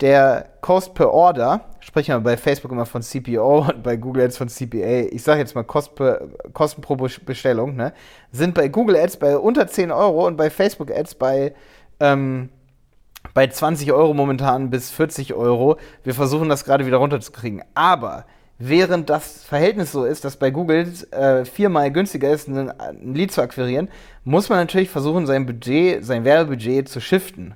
der 0.00 0.50
Cost 0.60 0.94
per 0.94 1.12
Order, 1.12 1.62
sprechen 1.80 2.14
wir 2.14 2.20
bei 2.20 2.36
Facebook 2.36 2.70
immer 2.70 2.86
von 2.86 3.02
CPO 3.02 3.66
und 3.74 3.82
bei 3.82 3.96
Google 3.96 4.22
Ads 4.22 4.38
von 4.38 4.48
CPA, 4.48 5.08
ich 5.10 5.24
sage 5.24 5.40
jetzt 5.40 5.56
mal 5.56 5.64
Kost 5.64 5.96
per, 5.96 6.28
Kosten 6.52 6.80
pro 6.80 6.94
Bes- 6.94 7.24
Bestellung, 7.24 7.74
ne, 7.74 7.92
sind 8.30 8.54
bei 8.54 8.68
Google 8.68 8.94
Ads 8.94 9.16
bei 9.16 9.36
unter 9.36 9.66
10 9.66 9.90
Euro 9.90 10.28
und 10.28 10.36
bei 10.36 10.48
Facebook 10.48 10.92
Ads 10.92 11.16
bei, 11.16 11.54
ähm, 11.98 12.50
bei 13.34 13.48
20 13.48 13.90
Euro 13.92 14.14
momentan 14.14 14.70
bis 14.70 14.92
40 14.92 15.34
Euro. 15.34 15.76
Wir 16.04 16.14
versuchen 16.14 16.48
das 16.48 16.64
gerade 16.64 16.86
wieder 16.86 16.98
runterzukriegen. 16.98 17.64
Aber 17.74 18.26
während 18.60 19.10
das 19.10 19.42
Verhältnis 19.42 19.90
so 19.90 20.04
ist, 20.04 20.24
dass 20.24 20.36
bei 20.36 20.50
Google 20.50 20.86
äh, 21.10 21.44
viermal 21.44 21.90
günstiger 21.90 22.30
ist, 22.30 22.46
ein, 22.46 22.70
ein 22.70 23.14
Lead 23.14 23.32
zu 23.32 23.40
akquirieren, 23.40 23.88
muss 24.22 24.48
man 24.48 24.58
natürlich 24.58 24.90
versuchen, 24.90 25.26
sein 25.26 25.46
Budget, 25.46 26.04
sein 26.04 26.24
Werbebudget 26.24 26.88
zu 26.88 27.00
shiften. 27.00 27.54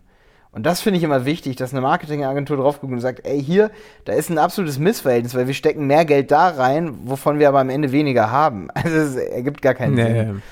Und 0.51 0.65
das 0.65 0.81
finde 0.81 0.99
ich 0.99 1.05
immer 1.05 1.25
wichtig, 1.25 1.57
dass 1.57 1.73
eine 1.73 1.81
Marketingagentur 1.81 2.57
drauf 2.57 2.81
guckt 2.81 2.93
und 2.93 3.01
sagt, 3.01 3.27
ey, 3.27 3.43
hier, 3.43 3.71
da 4.05 4.13
ist 4.13 4.31
ein 4.31 4.39
absolutes 4.39 4.79
Missverhältnis, 4.79 5.35
weil 5.35 5.47
wir 5.47 5.55
stecken 5.55 5.87
mehr 5.87 6.05
Geld 6.05 6.31
da 6.31 6.49
rein, 6.49 6.95
wovon 7.05 7.39
wir 7.39 7.49
aber 7.49 7.61
am 7.61 7.71
Ende 7.71 7.93
weniger 7.93 8.31
haben. 8.31 8.69
Also 8.75 8.97
es 8.97 9.17
ergibt 9.17 9.63
gar 9.63 9.75
keinen 9.75 9.97
Sinn. 9.97 10.43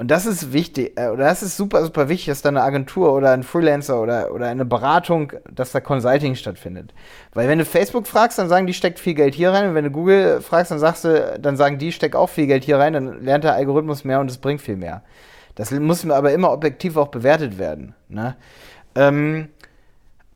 Und 0.00 0.10
das 0.10 0.24
ist 0.24 0.54
wichtig, 0.54 0.98
äh, 0.98 1.08
oder 1.08 1.24
das 1.24 1.42
ist 1.42 1.58
super, 1.58 1.84
super 1.84 2.08
wichtig, 2.08 2.28
dass 2.28 2.40
da 2.40 2.48
eine 2.48 2.62
Agentur 2.62 3.12
oder 3.12 3.32
ein 3.32 3.42
Freelancer 3.42 4.00
oder, 4.00 4.32
oder 4.32 4.46
eine 4.46 4.64
Beratung, 4.64 5.34
dass 5.52 5.72
da 5.72 5.80
Consulting 5.80 6.36
stattfindet. 6.36 6.94
Weil 7.34 7.48
wenn 7.48 7.58
du 7.58 7.66
Facebook 7.66 8.06
fragst, 8.06 8.38
dann 8.38 8.48
sagen 8.48 8.66
die, 8.66 8.72
steckt 8.72 8.98
viel 8.98 9.12
Geld 9.12 9.34
hier 9.34 9.50
rein. 9.50 9.68
Und 9.68 9.74
wenn 9.74 9.84
du 9.84 9.90
Google 9.90 10.40
fragst, 10.40 10.70
dann 10.70 10.78
sagst 10.78 11.04
du, 11.04 11.38
dann 11.38 11.58
sagen 11.58 11.76
die, 11.76 11.92
steckt 11.92 12.16
auch 12.16 12.30
viel 12.30 12.46
Geld 12.46 12.64
hier 12.64 12.78
rein, 12.78 12.94
dann 12.94 13.22
lernt 13.22 13.44
der 13.44 13.52
Algorithmus 13.52 14.02
mehr 14.04 14.20
und 14.20 14.30
es 14.30 14.38
bringt 14.38 14.62
viel 14.62 14.76
mehr. 14.76 15.02
Das 15.54 15.70
muss 15.70 16.08
aber 16.08 16.32
immer 16.32 16.50
objektiv 16.50 16.96
auch 16.96 17.08
bewertet 17.08 17.58
werden. 17.58 17.94
Ne? 18.08 18.36
Ähm, 18.94 19.48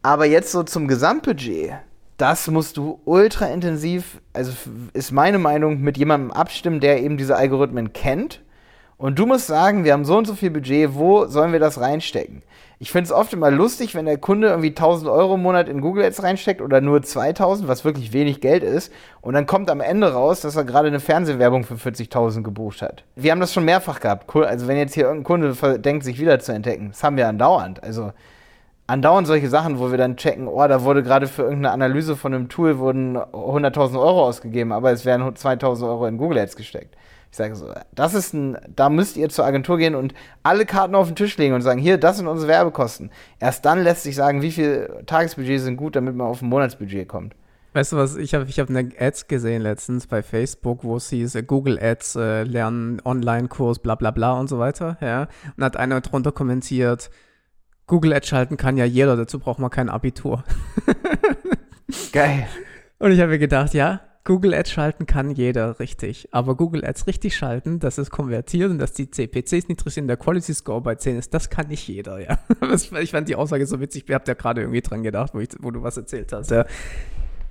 aber 0.02 0.26
jetzt 0.26 0.52
so 0.52 0.62
zum 0.62 0.88
Gesamtbudget, 0.88 1.72
das 2.18 2.48
musst 2.48 2.76
du 2.76 3.00
ultra 3.06 3.46
intensiv, 3.46 4.20
also 4.34 4.52
ist 4.92 5.10
meine 5.10 5.38
Meinung, 5.38 5.80
mit 5.80 5.96
jemandem 5.96 6.32
abstimmen, 6.32 6.80
der 6.80 7.02
eben 7.02 7.16
diese 7.16 7.36
Algorithmen 7.36 7.94
kennt. 7.94 8.43
Und 9.04 9.18
du 9.18 9.26
musst 9.26 9.48
sagen, 9.48 9.84
wir 9.84 9.92
haben 9.92 10.06
so 10.06 10.16
und 10.16 10.26
so 10.26 10.32
viel 10.32 10.50
Budget, 10.50 10.94
wo 10.94 11.26
sollen 11.26 11.52
wir 11.52 11.60
das 11.60 11.78
reinstecken? 11.78 12.40
Ich 12.78 12.90
finde 12.90 13.04
es 13.04 13.12
oft 13.12 13.34
immer 13.34 13.50
lustig, 13.50 13.94
wenn 13.94 14.06
der 14.06 14.16
Kunde 14.16 14.48
irgendwie 14.48 14.70
1000 14.70 15.10
Euro 15.10 15.34
im 15.34 15.42
Monat 15.42 15.68
in 15.68 15.82
Google 15.82 16.06
Ads 16.06 16.22
reinsteckt 16.22 16.62
oder 16.62 16.80
nur 16.80 17.02
2000, 17.02 17.68
was 17.68 17.84
wirklich 17.84 18.14
wenig 18.14 18.40
Geld 18.40 18.62
ist. 18.62 18.90
Und 19.20 19.34
dann 19.34 19.44
kommt 19.44 19.70
am 19.70 19.82
Ende 19.82 20.14
raus, 20.14 20.40
dass 20.40 20.56
er 20.56 20.64
gerade 20.64 20.88
eine 20.88 21.00
Fernsehwerbung 21.00 21.64
für 21.64 21.74
40.000 21.74 22.40
gebucht 22.44 22.80
hat. 22.80 23.04
Wir 23.14 23.30
haben 23.30 23.40
das 23.40 23.52
schon 23.52 23.66
mehrfach 23.66 24.00
gehabt. 24.00 24.34
Cool, 24.34 24.46
Also 24.46 24.68
wenn 24.68 24.78
jetzt 24.78 24.94
hier 24.94 25.04
irgendein 25.04 25.24
Kunde 25.24 25.78
denkt, 25.80 26.02
sich 26.02 26.18
wieder 26.18 26.40
zu 26.40 26.52
entdecken, 26.52 26.88
das 26.92 27.04
haben 27.04 27.18
wir 27.18 27.28
andauernd. 27.28 27.84
Also 27.84 28.14
andauernd 28.86 29.26
solche 29.26 29.50
Sachen, 29.50 29.78
wo 29.78 29.90
wir 29.90 29.98
dann 29.98 30.16
checken, 30.16 30.48
oh, 30.48 30.66
da 30.66 30.82
wurde 30.82 31.02
gerade 31.02 31.26
für 31.26 31.42
irgendeine 31.42 31.72
Analyse 31.72 32.16
von 32.16 32.32
einem 32.32 32.48
Tool 32.48 32.78
wurden 32.78 33.18
100.000 33.18 34.00
Euro 34.00 34.24
ausgegeben, 34.24 34.72
aber 34.72 34.92
es 34.92 35.04
werden 35.04 35.24
2.000 35.24 35.86
Euro 35.86 36.06
in 36.06 36.16
Google 36.16 36.38
Ads 36.38 36.56
gesteckt. 36.56 36.96
Ich 37.34 37.38
sage 37.38 37.56
so, 37.56 37.74
das 37.90 38.14
ist 38.14 38.32
ein, 38.32 38.56
da 38.76 38.88
müsst 38.88 39.16
ihr 39.16 39.28
zur 39.28 39.44
Agentur 39.44 39.76
gehen 39.76 39.96
und 39.96 40.14
alle 40.44 40.64
Karten 40.66 40.94
auf 40.94 41.08
den 41.08 41.16
Tisch 41.16 41.36
legen 41.36 41.52
und 41.52 41.62
sagen, 41.62 41.80
hier, 41.80 41.98
das 41.98 42.18
sind 42.18 42.28
unsere 42.28 42.46
Werbekosten. 42.46 43.10
Erst 43.40 43.64
dann 43.64 43.82
lässt 43.82 44.04
sich 44.04 44.14
sagen, 44.14 44.40
wie 44.40 44.52
viel 44.52 45.02
Tagesbudgets 45.06 45.64
sind 45.64 45.76
gut, 45.76 45.96
damit 45.96 46.14
man 46.14 46.28
auf 46.28 46.42
ein 46.42 46.48
Monatsbudget 46.48 47.08
kommt. 47.08 47.34
Weißt 47.72 47.90
du 47.90 47.96
was, 47.96 48.14
ich 48.14 48.34
habe 48.34 48.44
ich 48.48 48.60
hab 48.60 48.70
eine 48.70 48.88
Ads 48.96 49.26
gesehen 49.26 49.62
letztens 49.62 50.06
bei 50.06 50.22
Facebook, 50.22 50.84
wo 50.84 50.94
es 50.94 51.10
hieß, 51.10 51.34
äh, 51.34 51.42
Google 51.42 51.76
Ads 51.82 52.14
äh, 52.14 52.44
lernen, 52.44 53.02
Online-Kurs, 53.04 53.80
bla 53.80 53.96
bla 53.96 54.12
bla 54.12 54.38
und 54.38 54.48
so 54.48 54.60
weiter, 54.60 54.96
ja. 55.00 55.26
Und 55.56 55.64
hat 55.64 55.76
einer 55.76 56.02
drunter 56.02 56.30
kommentiert, 56.30 57.10
Google 57.88 58.12
Ads 58.12 58.28
schalten 58.28 58.56
kann 58.56 58.76
ja 58.76 58.84
jeder, 58.84 59.16
dazu 59.16 59.40
braucht 59.40 59.58
man 59.58 59.70
kein 59.70 59.88
Abitur. 59.88 60.44
Geil. 62.12 62.46
Und 63.00 63.10
ich 63.10 63.18
habe 63.18 63.32
mir 63.32 63.40
gedacht, 63.40 63.74
ja, 63.74 64.02
Google 64.24 64.54
Ads 64.54 64.70
schalten 64.70 65.06
kann 65.06 65.30
jeder, 65.30 65.78
richtig. 65.78 66.28
Aber 66.32 66.56
Google 66.56 66.84
Ads 66.84 67.06
richtig 67.06 67.36
schalten, 67.36 67.78
dass 67.78 67.98
es 67.98 68.10
konvertiert 68.10 68.70
und 68.70 68.78
dass 68.78 68.94
die 68.94 69.10
CPCs 69.10 69.68
niedrig 69.68 69.92
sind, 69.92 70.08
der 70.08 70.16
Quality 70.16 70.54
Score 70.54 70.80
bei 70.80 70.94
10 70.94 71.18
ist, 71.18 71.34
das 71.34 71.50
kann 71.50 71.68
nicht 71.68 71.86
jeder, 71.86 72.18
ja. 72.18 72.38
Das, 72.60 72.90
ich 72.90 73.10
fand 73.10 73.28
die 73.28 73.36
Aussage 73.36 73.66
so 73.66 73.80
witzig, 73.80 74.04
ich 74.08 74.14
habe 74.14 74.24
da 74.24 74.32
gerade 74.32 74.62
irgendwie 74.62 74.80
dran 74.80 75.02
gedacht, 75.02 75.34
wo, 75.34 75.40
ich, 75.40 75.50
wo 75.60 75.70
du 75.70 75.82
was 75.82 75.98
erzählt 75.98 76.32
hast, 76.32 76.50
ja. 76.50 76.64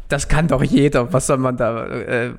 Das 0.10 0.27
kann 0.27 0.48
doch 0.48 0.62
jeder. 0.63 1.12
Was 1.13 1.27
soll 1.27 1.38
man 1.38 1.58
da? 1.58 1.88
Äh, 1.88 2.34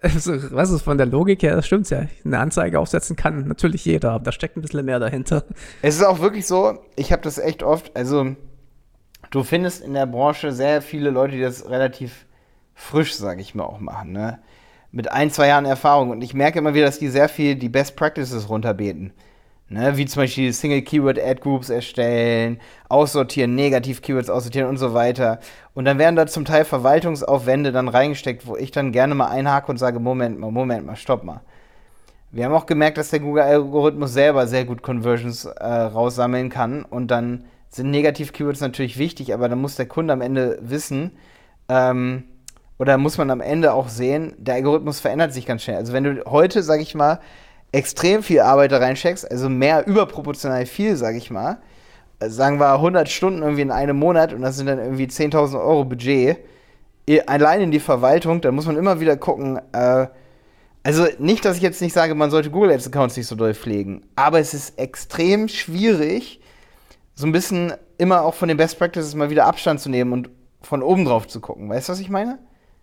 also, 0.00 0.32
was 0.52 0.70
ist 0.70 0.82
von 0.82 0.96
der 0.96 1.06
Logik 1.06 1.42
her? 1.42 1.54
Das 1.54 1.66
stimmt 1.66 1.88
ja. 1.90 2.06
Eine 2.24 2.38
Anzeige 2.38 2.80
aufsetzen 2.80 3.14
kann 3.14 3.46
natürlich 3.46 3.84
jeder, 3.84 4.12
aber 4.12 4.24
da 4.24 4.32
steckt 4.32 4.56
ein 4.56 4.62
bisschen 4.62 4.84
mehr 4.84 4.98
dahinter. 4.98 5.44
Es 5.82 5.96
ist 5.96 6.02
auch 6.02 6.20
wirklich 6.20 6.46
so, 6.46 6.78
ich 6.96 7.12
habe 7.12 7.22
das 7.22 7.38
echt 7.38 7.62
oft, 7.62 7.94
also 7.94 8.34
du 9.30 9.42
findest 9.42 9.84
in 9.84 9.94
der 9.94 10.06
Branche 10.06 10.52
sehr 10.52 10.80
viele 10.80 11.10
Leute, 11.10 11.36
die 11.36 11.42
das 11.42 11.68
relativ 11.68 12.26
frisch, 12.74 13.14
sage 13.14 13.40
ich 13.40 13.54
mal, 13.54 13.64
auch 13.64 13.80
machen, 13.80 14.12
ne? 14.12 14.38
Mit 14.92 15.10
ein, 15.12 15.30
zwei 15.30 15.48
Jahren 15.48 15.66
Erfahrung. 15.66 16.10
Und 16.10 16.22
ich 16.22 16.34
merke 16.34 16.58
immer 16.58 16.74
wieder, 16.74 16.86
dass 16.86 16.98
die 16.98 17.08
sehr 17.08 17.28
viel 17.28 17.54
die 17.54 17.68
Best 17.68 17.94
Practices 17.94 18.48
runterbeten. 18.48 19.12
Ne? 19.70 19.96
Wie 19.96 20.04
zum 20.04 20.22
Beispiel 20.22 20.52
Single 20.52 20.82
Keyword 20.82 21.20
Ad 21.20 21.40
Groups 21.42 21.70
erstellen, 21.70 22.58
aussortieren, 22.88 23.54
Negativ-Keywords 23.54 24.28
aussortieren 24.28 24.68
und 24.68 24.78
so 24.78 24.94
weiter. 24.94 25.38
Und 25.74 25.84
dann 25.84 25.96
werden 25.98 26.16
da 26.16 26.26
zum 26.26 26.44
Teil 26.44 26.64
Verwaltungsaufwände 26.64 27.70
dann 27.70 27.86
reingesteckt, 27.86 28.48
wo 28.48 28.56
ich 28.56 28.72
dann 28.72 28.90
gerne 28.90 29.14
mal 29.14 29.28
einhake 29.28 29.70
und 29.70 29.78
sage, 29.78 30.00
Moment 30.00 30.40
mal, 30.40 30.50
Moment 30.50 30.86
mal, 30.86 30.96
stopp 30.96 31.22
mal. 31.22 31.42
Wir 32.32 32.44
haben 32.44 32.52
auch 32.52 32.66
gemerkt, 32.66 32.98
dass 32.98 33.10
der 33.10 33.20
Google-Algorithmus 33.20 34.12
selber 34.12 34.48
sehr 34.48 34.64
gut 34.64 34.82
Conversions 34.82 35.44
äh, 35.44 35.64
raussammeln 35.64 36.48
kann 36.48 36.84
und 36.84 37.12
dann 37.12 37.44
sind 37.68 37.90
Negativ-Keywords 37.90 38.60
natürlich 38.60 38.98
wichtig, 38.98 39.32
aber 39.32 39.48
dann 39.48 39.60
muss 39.60 39.76
der 39.76 39.86
Kunde 39.86 40.12
am 40.12 40.20
Ende 40.20 40.58
wissen, 40.60 41.12
ähm, 41.68 42.24
oder 42.80 42.96
muss 42.96 43.18
man 43.18 43.30
am 43.30 43.42
Ende 43.42 43.74
auch 43.74 43.88
sehen, 43.88 44.32
der 44.38 44.54
Algorithmus 44.54 45.00
verändert 45.00 45.34
sich 45.34 45.44
ganz 45.44 45.62
schnell. 45.62 45.76
Also 45.76 45.92
wenn 45.92 46.02
du 46.02 46.24
heute, 46.24 46.62
sag 46.62 46.80
ich 46.80 46.94
mal, 46.94 47.20
extrem 47.72 48.22
viel 48.22 48.40
Arbeit 48.40 48.72
da 48.72 48.78
reinsteckst, 48.78 49.30
also 49.30 49.50
mehr 49.50 49.86
überproportional 49.86 50.64
viel, 50.64 50.96
sag 50.96 51.14
ich 51.14 51.30
mal, 51.30 51.58
äh, 52.20 52.30
sagen 52.30 52.58
wir 52.58 52.72
100 52.72 53.06
Stunden 53.10 53.42
irgendwie 53.42 53.60
in 53.60 53.70
einem 53.70 53.98
Monat 53.98 54.32
und 54.32 54.40
das 54.40 54.56
sind 54.56 54.66
dann 54.66 54.78
irgendwie 54.78 55.04
10.000 55.04 55.60
Euro 55.60 55.84
Budget, 55.84 56.38
allein 57.26 57.60
in 57.60 57.70
die 57.70 57.80
Verwaltung, 57.80 58.40
dann 58.40 58.54
muss 58.54 58.64
man 58.64 58.78
immer 58.78 58.98
wieder 58.98 59.18
gucken, 59.18 59.60
äh, 59.72 60.06
also 60.82 61.06
nicht, 61.18 61.44
dass 61.44 61.56
ich 61.58 61.62
jetzt 61.62 61.82
nicht 61.82 61.92
sage, 61.92 62.14
man 62.14 62.30
sollte 62.30 62.50
Google 62.50 62.72
Ads 62.72 62.86
Accounts 62.86 63.14
nicht 63.14 63.26
so 63.26 63.36
doll 63.36 63.52
pflegen, 63.52 64.06
aber 64.16 64.40
es 64.40 64.54
ist 64.54 64.78
extrem 64.78 65.48
schwierig, 65.48 66.40
so 67.14 67.26
ein 67.26 67.32
bisschen 67.32 67.74
immer 67.98 68.22
auch 68.22 68.32
von 68.32 68.48
den 68.48 68.56
Best 68.56 68.78
Practices 68.78 69.14
mal 69.14 69.28
wieder 69.28 69.44
Abstand 69.44 69.80
zu 69.80 69.90
nehmen 69.90 70.14
und 70.14 70.30
von 70.62 70.82
oben 70.82 71.04
drauf 71.04 71.28
zu 71.28 71.40
gucken. 71.40 71.68
Weißt 71.68 71.90
du, 71.90 71.92
was 71.92 72.00
ich 72.00 72.08
meine? 72.08 72.38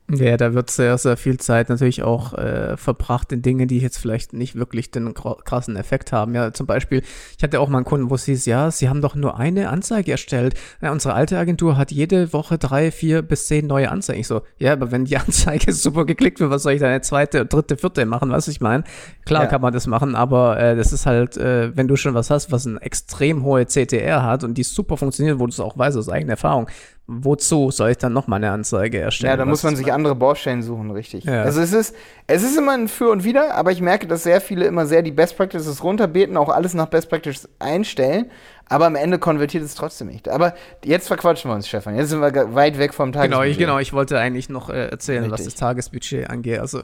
Ja, 0.09 0.37
da 0.37 0.53
wird 0.53 0.69
sehr, 0.71 0.97
sehr 0.97 1.17
viel 1.17 1.37
Zeit 1.37 1.67
natürlich 1.67 2.01
auch 2.01 2.33
äh, 2.33 2.77
verbracht 2.77 3.33
in 3.33 3.41
Dinge, 3.41 3.67
die 3.67 3.79
jetzt 3.79 3.97
vielleicht 3.97 4.31
nicht 4.31 4.55
wirklich 4.55 4.89
den 4.89 5.09
kra- 5.13 5.43
krassen 5.43 5.75
Effekt 5.75 6.13
haben. 6.13 6.33
Ja, 6.33 6.53
zum 6.53 6.65
Beispiel, 6.65 7.01
ich 7.37 7.43
hatte 7.43 7.59
auch 7.59 7.67
mal 7.67 7.79
einen 7.79 7.85
Kunden, 7.85 8.09
wo 8.09 8.15
es 8.15 8.23
hieß, 8.23 8.45
ja, 8.45 8.71
sie 8.71 8.87
haben 8.87 9.01
doch 9.01 9.15
nur 9.15 9.37
eine 9.37 9.67
Anzeige 9.67 10.11
erstellt. 10.13 10.53
Ja, 10.81 10.93
unsere 10.93 11.13
alte 11.13 11.37
Agentur 11.37 11.75
hat 11.75 11.91
jede 11.91 12.31
Woche 12.31 12.57
drei, 12.57 12.89
vier 12.91 13.21
bis 13.21 13.47
zehn 13.47 13.67
neue 13.67 13.91
Anzeigen. 13.91 14.21
Ich 14.21 14.27
so, 14.27 14.43
ja, 14.59 14.71
aber 14.71 14.91
wenn 14.91 15.03
die 15.03 15.17
Anzeige 15.17 15.73
super 15.73 16.05
geklickt 16.05 16.39
wird, 16.39 16.51
was 16.51 16.63
soll 16.63 16.71
ich 16.71 16.79
da 16.79 16.87
eine 16.87 17.01
zweite, 17.01 17.45
dritte, 17.45 17.75
vierte 17.75 18.05
machen, 18.05 18.29
was 18.29 18.47
ich 18.47 18.61
meine? 18.61 18.85
Klar 19.25 19.43
Ja. 19.43 19.49
kann 19.49 19.61
man 19.61 19.73
das 19.73 19.87
machen, 19.87 20.15
aber 20.15 20.57
äh, 20.57 20.77
das 20.77 20.93
ist 20.93 21.05
halt, 21.05 21.35
äh, 21.35 21.75
wenn 21.75 21.89
du 21.89 21.97
schon 21.97 22.13
was 22.13 22.29
hast, 22.29 22.49
was 22.53 22.65
eine 22.65 22.81
extrem 22.81 23.43
hohe 23.43 23.65
CTR 23.65 24.23
hat 24.23 24.45
und 24.45 24.57
die 24.57 24.63
super 24.63 24.95
funktioniert, 24.95 25.37
wo 25.39 25.45
du 25.47 25.51
es 25.51 25.59
auch 25.59 25.77
weißt 25.77 25.97
aus 25.97 26.07
eigener 26.07 26.31
Erfahrung, 26.31 26.69
wozu 27.07 27.71
soll 27.71 27.91
ich 27.91 27.97
dann 27.97 28.11
noch 28.11 28.27
mal 28.27 28.35
eine 28.35 28.51
Anzeige 28.51 28.99
erstellen? 28.99 29.31
Ja, 29.31 29.37
da 29.37 29.43
Was 29.43 29.49
muss 29.49 29.63
man 29.63 29.75
sich 29.77 29.93
andere 29.93 30.13
Baustellen 30.13 30.61
suchen, 30.61 30.91
richtig. 30.91 31.23
Ja. 31.23 31.43
Also 31.43 31.61
es 31.61 31.71
ist, 31.71 31.95
es 32.27 32.43
ist 32.43 32.57
immer 32.57 32.73
ein 32.73 32.89
Für 32.89 33.09
und 33.11 33.23
Wider, 33.23 33.55
aber 33.55 33.71
ich 33.71 33.79
merke, 33.81 34.07
dass 34.07 34.23
sehr 34.23 34.41
viele 34.41 34.65
immer 34.65 34.85
sehr 34.85 35.01
die 35.01 35.11
Best 35.11 35.37
Practices 35.37 35.83
runterbeten, 35.83 36.35
auch 36.35 36.49
alles 36.49 36.73
nach 36.73 36.87
Best 36.87 37.09
Practices 37.09 37.49
einstellen, 37.59 38.29
aber 38.65 38.87
am 38.87 38.95
Ende 38.95 39.19
konvertiert 39.19 39.63
es 39.63 39.73
trotzdem 39.75 40.07
nicht. 40.07 40.27
Aber 40.27 40.53
jetzt 40.83 41.07
verquatschen 41.07 41.49
wir 41.49 41.55
uns, 41.55 41.67
Stefan. 41.67 41.95
Jetzt 41.95 42.09
sind 42.09 42.19
wir 42.19 42.53
weit 42.53 42.77
weg 42.77 42.93
vom 42.93 43.13
Genau, 43.13 43.23
ich, 43.25 43.29
Tagesbudget. 43.31 43.57
genau, 43.57 43.79
ich 43.79 43.93
wollte 43.93 44.19
eigentlich 44.19 44.49
noch 44.49 44.69
äh, 44.69 44.89
erzählen, 44.89 45.31
was 45.31 45.39
Richtig. 45.39 45.53
das 45.53 45.59
Tagesbudget 45.61 46.29
angeht. 46.29 46.59
Also 46.59 46.81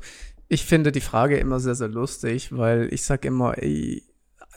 ich 0.47 0.65
finde 0.65 0.93
die 0.93 1.01
Frage 1.01 1.35
immer 1.37 1.59
sehr, 1.59 1.75
sehr 1.75 1.89
lustig, 1.89 2.55
weil 2.55 2.87
ich 2.91 3.03
sage 3.03 3.27
immer, 3.27 3.57
ey, 3.57 4.03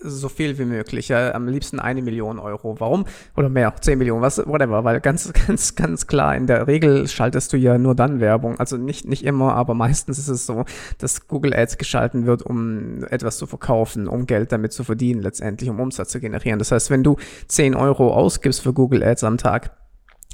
so 0.03 0.29
viel 0.29 0.59
wie 0.59 0.65
möglich. 0.65 1.09
Ja, 1.09 1.35
am 1.35 1.49
liebsten 1.49 1.81
eine 1.81 2.03
Million 2.03 2.38
Euro. 2.38 2.79
Warum? 2.79 3.07
Oder 3.37 3.49
mehr, 3.49 3.75
10 3.81 3.99
Millionen, 3.99 4.23
was, 4.23 4.38
whatever. 4.38 4.85
Weil 4.85 5.00
ganz, 5.00 5.33
ganz, 5.47 5.75
ganz 5.75 6.07
klar, 6.07 6.37
in 6.37 6.47
der 6.47 6.67
Regel 6.67 7.09
schaltest 7.09 7.53
du 7.53 7.57
ja 7.57 7.79
nur 7.79 7.95
dann 7.95 8.21
Werbung. 8.21 8.59
Also 8.59 8.76
nicht, 8.76 9.07
nicht 9.07 9.25
immer, 9.25 9.55
aber 9.55 9.75
meistens 9.75 10.19
ist 10.19 10.29
es 10.29 10.47
so, 10.47 10.65
dass 10.99 11.29
Google 11.29 11.55
Ads 11.55 11.79
geschalten 11.79 12.26
wird, 12.26 12.43
um 12.43 13.05
etwas 13.05 13.38
zu 13.38 13.47
verkaufen, 13.47 14.09
um 14.09 14.26
Geld 14.26 14.53
damit 14.53 14.73
zu 14.73 14.85
verdienen, 14.85 15.23
letztendlich, 15.23 15.71
um 15.71 15.81
Umsatz 15.81 16.11
zu 16.11 16.21
generieren. 16.21 16.59
Das 16.59 16.73
heißt, 16.73 16.91
wenn 16.91 17.03
du 17.03 17.17
10 17.49 17.75
Euro 17.75 18.12
ausgibst 18.12 18.62
für 18.62 18.73
Google 18.73 19.03
Ads 19.03 19.25
am 19.25 19.38
Tag, 19.38 19.71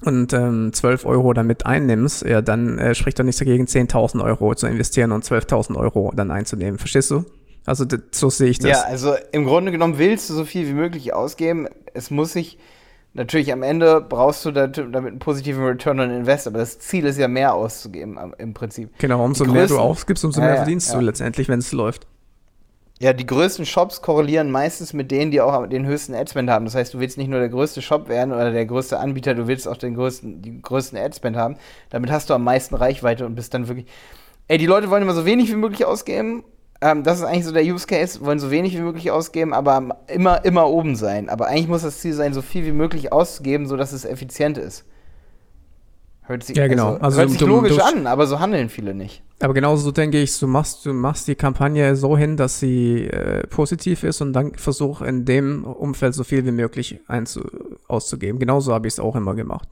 und 0.04 0.32
ähm, 0.32 0.72
12 0.72 1.06
Euro 1.06 1.32
damit 1.32 1.64
einnimmst, 1.64 2.24
ja, 2.24 2.42
dann 2.42 2.76
äh, 2.78 2.92
spricht 2.92 3.20
doch 3.20 3.24
nichts 3.24 3.38
dagegen, 3.38 3.66
10.000 3.66 4.20
Euro 4.24 4.52
zu 4.56 4.66
investieren 4.66 5.12
und 5.12 5.24
12.000 5.24 5.76
Euro 5.76 6.12
dann 6.14 6.32
einzunehmen. 6.32 6.78
Verstehst 6.78 7.12
du? 7.12 7.24
Also 7.64 7.84
so 8.10 8.28
sehe 8.30 8.50
ich 8.50 8.58
das. 8.58 8.70
Ja, 8.70 8.82
also 8.82 9.14
im 9.30 9.44
Grunde 9.44 9.70
genommen 9.72 9.98
willst 9.98 10.28
du 10.30 10.34
so 10.34 10.44
viel 10.44 10.66
wie 10.66 10.72
möglich 10.72 11.14
ausgeben. 11.14 11.68
Es 11.94 12.10
muss 12.10 12.32
sich 12.32 12.58
natürlich 13.14 13.52
am 13.52 13.62
Ende 13.62 14.00
brauchst 14.00 14.44
du 14.44 14.50
damit 14.50 14.78
einen 14.78 15.18
positiven 15.18 15.64
Return 15.64 16.00
on 16.00 16.10
Invest, 16.10 16.46
aber 16.46 16.58
das 16.58 16.78
Ziel 16.78 17.04
ist 17.04 17.18
ja 17.18 17.28
mehr 17.28 17.54
auszugeben 17.54 18.18
im 18.38 18.54
Prinzip. 18.54 18.90
Genau, 18.98 19.24
umso 19.24 19.44
mehr 19.44 19.66
du 19.66 19.78
ausgibst, 19.78 20.24
umso 20.24 20.40
mehr 20.40 20.50
ja, 20.50 20.56
verdienst 20.56 20.92
ja. 20.92 20.98
du 20.98 21.04
letztendlich, 21.04 21.48
wenn 21.48 21.58
es 21.58 21.72
läuft. 21.72 22.06
Ja, 22.98 23.12
die 23.12 23.26
größten 23.26 23.66
Shops 23.66 24.00
korrelieren 24.00 24.50
meistens 24.50 24.92
mit 24.92 25.10
denen, 25.10 25.32
die 25.32 25.40
auch 25.40 25.66
den 25.66 25.86
höchsten 25.86 26.14
Adspend 26.14 26.48
haben. 26.48 26.66
Das 26.66 26.76
heißt, 26.76 26.94
du 26.94 27.00
willst 27.00 27.18
nicht 27.18 27.28
nur 27.28 27.40
der 27.40 27.48
größte 27.48 27.82
Shop 27.82 28.08
werden 28.08 28.32
oder 28.32 28.52
der 28.52 28.64
größte 28.64 28.98
Anbieter, 28.98 29.34
du 29.34 29.48
willst 29.48 29.66
auch 29.66 29.76
den 29.76 29.94
größten, 29.94 30.40
die 30.40 30.62
größten 30.62 30.96
Adspend 30.96 31.36
haben. 31.36 31.56
Damit 31.90 32.12
hast 32.12 32.30
du 32.30 32.34
am 32.34 32.44
meisten 32.44 32.76
Reichweite 32.76 33.26
und 33.26 33.34
bist 33.34 33.54
dann 33.54 33.66
wirklich. 33.66 33.86
Ey, 34.46 34.58
die 34.58 34.66
Leute 34.66 34.88
wollen 34.88 35.02
immer 35.02 35.14
so 35.14 35.24
wenig 35.24 35.50
wie 35.50 35.56
möglich 35.56 35.84
ausgeben 35.84 36.44
ähm, 36.82 37.04
das 37.04 37.20
ist 37.20 37.24
eigentlich 37.24 37.44
so 37.44 37.52
der 37.52 37.62
Use 37.64 37.86
Case, 37.86 38.20
wollen 38.20 38.40
so 38.40 38.50
wenig 38.50 38.76
wie 38.76 38.80
möglich 38.80 39.10
ausgeben, 39.12 39.54
aber 39.54 40.00
immer, 40.08 40.44
immer 40.44 40.68
oben 40.68 40.96
sein. 40.96 41.28
Aber 41.28 41.46
eigentlich 41.46 41.68
muss 41.68 41.82
das 41.82 42.00
Ziel 42.00 42.12
sein, 42.12 42.34
so 42.34 42.42
viel 42.42 42.66
wie 42.66 42.72
möglich 42.72 43.12
auszugeben, 43.12 43.66
sodass 43.66 43.92
es 43.92 44.04
effizient 44.04 44.58
ist. 44.58 44.84
Hört 46.22 46.42
sich, 46.42 46.56
ja, 46.56 46.66
genau. 46.66 46.94
Also, 46.94 47.04
also 47.04 47.18
hört 47.20 47.30
sich 47.30 47.38
du, 47.38 47.46
logisch 47.46 47.76
du, 47.76 47.84
an, 47.84 48.06
aber 48.08 48.26
so 48.26 48.40
handeln 48.40 48.68
viele 48.68 48.94
nicht. 48.94 49.22
Aber 49.40 49.54
genauso 49.54 49.92
denke 49.92 50.20
ich, 50.20 50.36
du 50.38 50.48
machst, 50.48 50.84
du 50.84 50.92
machst 50.92 51.28
die 51.28 51.36
Kampagne 51.36 51.94
so 51.94 52.16
hin, 52.16 52.36
dass 52.36 52.58
sie 52.58 53.06
äh, 53.06 53.46
positiv 53.46 54.02
ist 54.02 54.20
und 54.20 54.32
dann 54.32 54.54
versuch 54.54 55.02
in 55.02 55.24
dem 55.24 55.64
Umfeld 55.64 56.14
so 56.14 56.24
viel 56.24 56.44
wie 56.44 56.52
möglich 56.52 57.00
einzu 57.06 57.42
auszugeben. 57.86 58.40
Genauso 58.40 58.72
habe 58.74 58.88
ich 58.88 58.94
es 58.94 59.00
auch 59.00 59.14
immer 59.14 59.34
gemacht. 59.34 59.68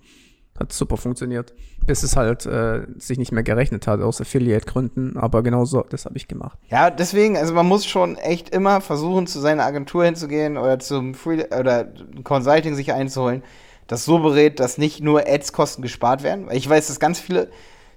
Hat 0.61 0.73
super 0.75 0.99
funktioniert. 0.99 1.55
Bis 1.87 2.03
es 2.03 2.17
halt 2.17 2.45
äh, 2.45 2.83
sich 2.99 3.19
nicht 3.19 3.33
mehr 3.33 3.43
gerechnet 3.43 3.87
hat 3.87 4.03
aus 4.03 4.21
Affiliate-Gründen. 4.21 5.17
Aber 5.17 5.43
genau 5.43 5.65
so, 5.65 5.83
das 5.89 6.05
habe 6.05 6.19
ich 6.19 6.29
gemacht. 6.29 6.59
Ja, 6.69 6.91
deswegen, 6.91 7.39
also 7.39 7.55
man 7.55 7.67
muss 7.67 7.87
schon 7.87 8.17
echt 8.17 8.51
immer 8.51 8.83
versuchen, 8.83 9.27
zu 9.27 9.41
seiner 9.41 9.65
Agentur 9.65 10.05
hinzugehen 10.05 10.59
oder 10.59 10.79
zum 10.79 11.15
Free 11.15 11.45
oder 11.59 11.89
Consulting 12.25 12.75
sich 12.75 12.93
einzuholen, 12.93 13.43
das 13.87 14.05
so 14.05 14.19
berät, 14.19 14.61
dass 14.61 14.77
nicht 14.77 15.03
nur 15.03 15.27
Ads-Kosten 15.27 15.81
gespart 15.81 16.23
werden. 16.23 16.47
Weil 16.47 16.59
ich 16.59 16.69
weiß, 16.69 16.89
dass 16.89 17.01
ganz 17.01 17.19
viele, 17.19 17.49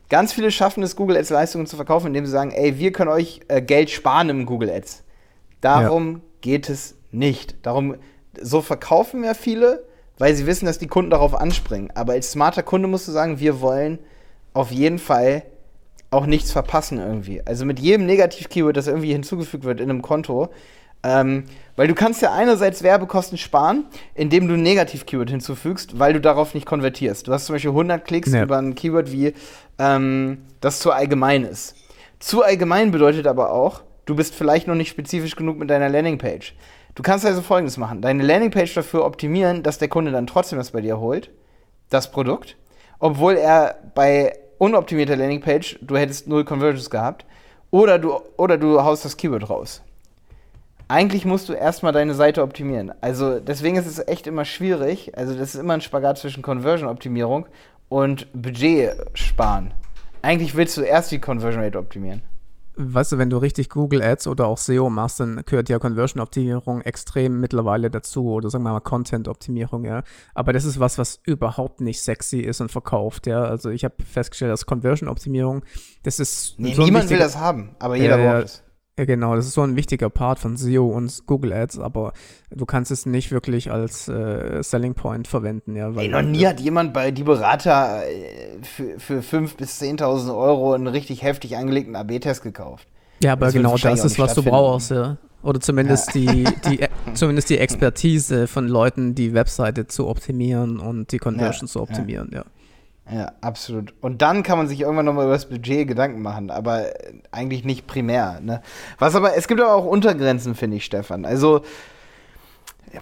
ganz 0.10 0.32
viele 0.32 0.50
schaffen 0.50 0.84
es, 0.84 0.96
Google 0.96 1.18
Ads-Leistungen 1.18 1.68
zu 1.68 1.76
verkaufen, 1.76 2.08
indem 2.08 2.26
sie 2.26 2.32
sagen, 2.32 2.52
ey, 2.52 2.80
wir 2.80 2.94
können 2.94 3.12
euch 3.12 3.42
äh, 3.50 3.62
Geld 3.62 3.90
sparen 3.90 4.30
im 4.30 4.46
Google 4.46 4.70
Ads. 4.70 5.04
Darum 5.60 6.14
ja. 6.14 6.20
geht 6.40 6.70
es 6.70 6.96
nicht. 7.12 7.58
Darum, 7.66 7.96
so 8.42 8.62
verkaufen 8.62 9.26
ja 9.26 9.34
viele 9.34 9.84
weil 10.18 10.36
sie 10.36 10.46
wissen, 10.46 10.66
dass 10.66 10.80
die 10.80 10.88
Kunden 10.88 11.12
darauf 11.12 11.34
anspringen. 11.34 11.92
Aber 11.96 12.14
als 12.14 12.32
smarter 12.32 12.64
Kunde 12.64 12.88
musst 12.88 13.08
du 13.08 13.12
sagen, 13.12 13.40
wir 13.40 13.62
wollen 13.62 14.00
auf 14.54 14.72
jeden 14.72 15.00
Fall 15.00 15.44
auch 16.12 16.26
nichts 16.26 16.52
verpassen 16.52 17.00
irgendwie. 17.00 17.42
Also 17.46 17.66
mit 17.66 17.80
jedem 17.80 18.06
Negativ-Keyword, 18.06 18.78
das 18.78 18.88
irgendwie 18.88 19.12
hinzugefügt 19.12 19.64
wird 19.64 19.80
in 19.80 19.90
einem 19.90 20.02
Konto, 20.02 20.50
ähm, 21.04 21.46
weil 21.76 21.88
du 21.88 21.96
kannst 21.96 22.22
ja 22.22 22.32
einerseits 22.34 22.84
Werbekosten 22.84 23.38
sparen, 23.38 23.86
indem 24.14 24.48
du 24.48 24.54
ein 24.54 24.62
Negativ-Keyword 24.62 25.32
hinzufügst, 25.32 26.00
weil 26.00 26.14
du 26.14 26.22
darauf 26.22 26.54
nicht 26.54 26.66
konvertierst. 26.66 27.28
Du 27.28 27.34
hast 27.34 27.46
zum 27.46 27.56
Beispiel 27.56 27.72
100 27.72 28.06
Klicks 28.06 28.32
ja. 28.32 28.44
über 28.44 28.58
ein 28.58 28.76
Keyword 28.76 29.12
wie 29.12 29.34
ähm, 29.80 30.38
das 30.62 30.80
zu 30.80 30.92
allgemein 30.92 31.44
ist. 31.44 31.76
Zu 32.20 32.44
allgemein 32.44 32.92
bedeutet 32.92 33.28
aber 33.28 33.52
auch, 33.52 33.82
du 34.06 34.16
bist 34.16 34.34
vielleicht 34.34 34.68
noch 34.68 34.76
nicht 34.76 34.90
spezifisch 34.90 35.36
genug 35.36 35.58
mit 35.58 35.70
deiner 35.70 35.90
Landingpage. 35.90 36.56
Du 36.96 37.02
kannst 37.02 37.26
also 37.26 37.42
folgendes 37.42 37.78
machen: 37.78 38.02
Deine 38.02 38.24
Landingpage 38.24 38.74
dafür 38.74 39.06
optimieren, 39.06 39.64
dass 39.64 39.78
der 39.78 39.88
Kunde 39.88 40.12
dann 40.12 40.28
trotzdem 40.28 40.60
was 40.60 40.72
bei 40.72 40.82
dir 40.82 41.00
holt, 41.00 41.32
das 41.90 42.12
Produkt, 42.12 42.58
obwohl 43.00 43.36
er 43.36 43.78
bei 43.96 44.38
unoptimierter 44.60 45.16
Landingpage, 45.16 45.80
du 45.82 45.98
hättest 45.98 46.28
null 46.28 46.46
Conversions 46.46 46.90
gehabt, 46.90 47.26
oder 47.72 47.98
du, 47.98 48.20
oder 48.38 48.58
du 48.58 48.82
haust 48.84 49.04
das 49.04 49.18
Keyword 49.18 49.50
raus. 49.50 49.82
Eigentlich 50.88 51.26
musst 51.26 51.50
du 51.50 51.54
erstmal 51.54 51.92
deine 51.92 52.14
Seite 52.14 52.44
optimieren. 52.44 52.92
Also 53.02 53.40
deswegen 53.40 53.78
ist 53.78 53.88
es 53.88 54.06
echt 54.08 54.28
immer 54.28 54.46
schwierig. 54.46 55.18
Also 55.18 55.34
das 55.34 55.56
ist 55.56 55.62
immer 55.62 55.74
ein 55.74 55.82
Spagat 55.82 56.20
zwischen 56.20 56.44
Conversion-Optimierung 56.44 57.48
und 57.90 58.28
Budget 58.34 58.96
sparen. 59.16 59.74
Eigentlich 60.22 60.56
willst 60.56 60.78
du 60.78 60.82
erst 60.82 61.12
die 61.12 61.20
Conversion 61.20 61.64
Rate 61.64 61.80
optimieren 61.80 62.22
weißt 62.76 63.12
du, 63.12 63.18
wenn 63.18 63.30
du 63.30 63.38
richtig 63.38 63.70
Google 63.70 64.02
Ads 64.02 64.28
oder 64.28 64.48
auch 64.48 64.58
SEO 64.58 64.90
machst, 64.90 65.20
dann 65.20 65.44
gehört 65.46 65.70
ja 65.70 65.80
Conversion-Optimierung 65.80 66.82
extrem 66.82 67.40
mittlerweile 67.40 67.90
dazu 67.90 68.32
oder 68.32 68.50
sagen 68.50 68.64
wir 68.64 68.72
mal 68.72 68.80
Content-Optimierung, 68.80 69.86
ja. 69.86 70.04
Aber 70.34 70.54
das 70.54 70.66
ist 70.66 70.80
was, 70.80 70.98
was 70.98 71.20
überhaupt 71.24 71.82
nicht 71.82 72.02
sexy 72.02 72.40
ist 72.40 72.62
und 72.62 72.72
verkauft, 72.72 73.28
ja. 73.28 73.44
Also 73.44 73.70
ich 73.70 73.84
habe 73.84 73.96
festgestellt, 74.04 74.52
dass 74.52 74.66
Conversion-Optimierung, 74.66 75.64
das 76.04 76.20
ist. 76.20 76.56
Nee, 76.58 76.74
so 76.74 76.84
niemand 76.84 77.10
will 77.10 77.20
das 77.20 77.38
haben, 77.38 77.76
aber 77.80 77.96
jeder 77.96 78.18
äh, 78.18 78.28
braucht 78.28 78.46
es. 78.46 78.63
Ja, 78.98 79.06
genau, 79.06 79.36
das 79.36 79.48
ist 79.48 79.56
so 79.56 79.62
ein 79.64 79.76
wichtiger 79.76 80.12
Part 80.12 80.38
von 80.38 80.56
SEO 80.56 80.86
und 80.86 81.26
Google 81.26 81.52
Ads, 81.52 81.80
aber 81.80 82.14
du 82.52 82.66
kannst 82.68 82.92
es 82.92 83.08
nicht 83.08 83.32
wirklich 83.32 83.72
als 83.72 84.08
äh, 84.08 84.62
Selling 84.62 84.94
Point 84.94 85.28
verwenden, 85.28 85.76
ja. 85.76 85.96
Weil, 85.96 86.06
Ey, 86.06 86.10
noch 86.10 86.22
nie 86.22 86.46
hat 86.46 86.60
jemand 86.60 86.94
bei 86.94 87.10
die 87.10 87.24
Berater 87.24 88.04
äh, 88.06 88.60
für, 88.62 89.00
für 89.00 89.20
5.000 89.22 89.58
bis 89.58 89.82
10.000 89.82 90.38
Euro 90.38 90.74
einen 90.74 90.86
richtig 90.86 91.24
heftig 91.24 91.58
angelegten 91.58 91.96
AB-Test 91.96 92.44
gekauft. 92.44 92.88
Ja, 93.24 93.32
aber 93.34 93.48
das 93.48 93.56
genau 93.56 93.78
das 93.78 94.06
ist, 94.06 94.20
was 94.20 94.36
du 94.36 94.44
brauchst, 94.44 94.92
ja. 94.92 95.18
Oder 95.42 95.60
zumindest, 95.60 96.14
ja. 96.14 96.32
die, 96.32 96.44
die, 96.70 96.88
zumindest 97.16 97.50
die 97.50 97.58
Expertise 97.58 98.48
von 98.48 98.68
Leuten, 98.68 99.16
die 99.16 99.34
Webseite 99.34 99.88
zu 99.88 100.08
optimieren 100.08 100.80
und 100.80 101.12
die 101.12 101.18
Conversion 101.18 101.66
ja, 101.66 101.72
zu 101.72 101.82
optimieren, 101.82 102.30
ja. 102.32 102.44
Ja, 103.12 103.34
absolut. 103.42 103.94
Und 104.02 104.22
dann 104.22 104.44
kann 104.44 104.58
man 104.58 104.68
sich 104.68 104.80
irgendwann 104.82 105.06
nochmal 105.06 105.26
über 105.26 105.34
das 105.34 105.50
Budget 105.50 105.88
Gedanken 105.88 106.22
machen, 106.22 106.50
aber 106.50 106.86
eigentlich 107.32 107.66
nicht 107.66 107.86
primär. 107.86 108.40
Ne? 108.42 108.62
Was 108.98 109.16
aber, 109.16 109.36
es 109.36 109.48
gibt 109.48 109.60
aber 109.60 109.74
auch 109.74 109.86
Untergrenzen, 109.86 110.56
finde 110.56 110.78
ich, 110.78 110.86
Stefan. 110.86 111.26
Also, 111.26 111.64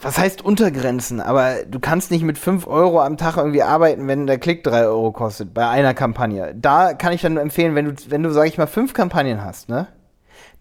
was 0.02 0.18
heißt 0.18 0.42
Untergrenzen? 0.42 1.22
Aber 1.22 1.66
du 1.66 1.80
kannst 1.80 2.10
nicht 2.10 2.24
mit 2.24 2.40
5 2.40 2.66
Euro 2.66 3.02
am 3.02 3.18
Tag 3.18 3.38
irgendwie 3.38 3.62
arbeiten, 3.62 4.08
wenn 4.08 4.26
der 4.26 4.40
Klick 4.40 4.64
3 4.64 4.86
Euro 4.86 5.12
kostet, 5.12 5.54
bei 5.54 5.68
einer 5.68 5.94
Kampagne. 5.94 6.56
Da 6.56 6.94
kann 6.94 7.14
ich 7.14 7.22
dann 7.22 7.34
nur 7.34 7.44
empfehlen, 7.44 7.76
wenn 7.76 7.86
du, 7.86 7.94
wenn 8.10 8.24
du, 8.24 8.32
sag 8.32 8.48
ich 8.48 8.58
mal, 8.58 8.68
fünf 8.68 8.94
Kampagnen 8.94 9.44
hast, 9.44 9.70
ne? 9.70 9.88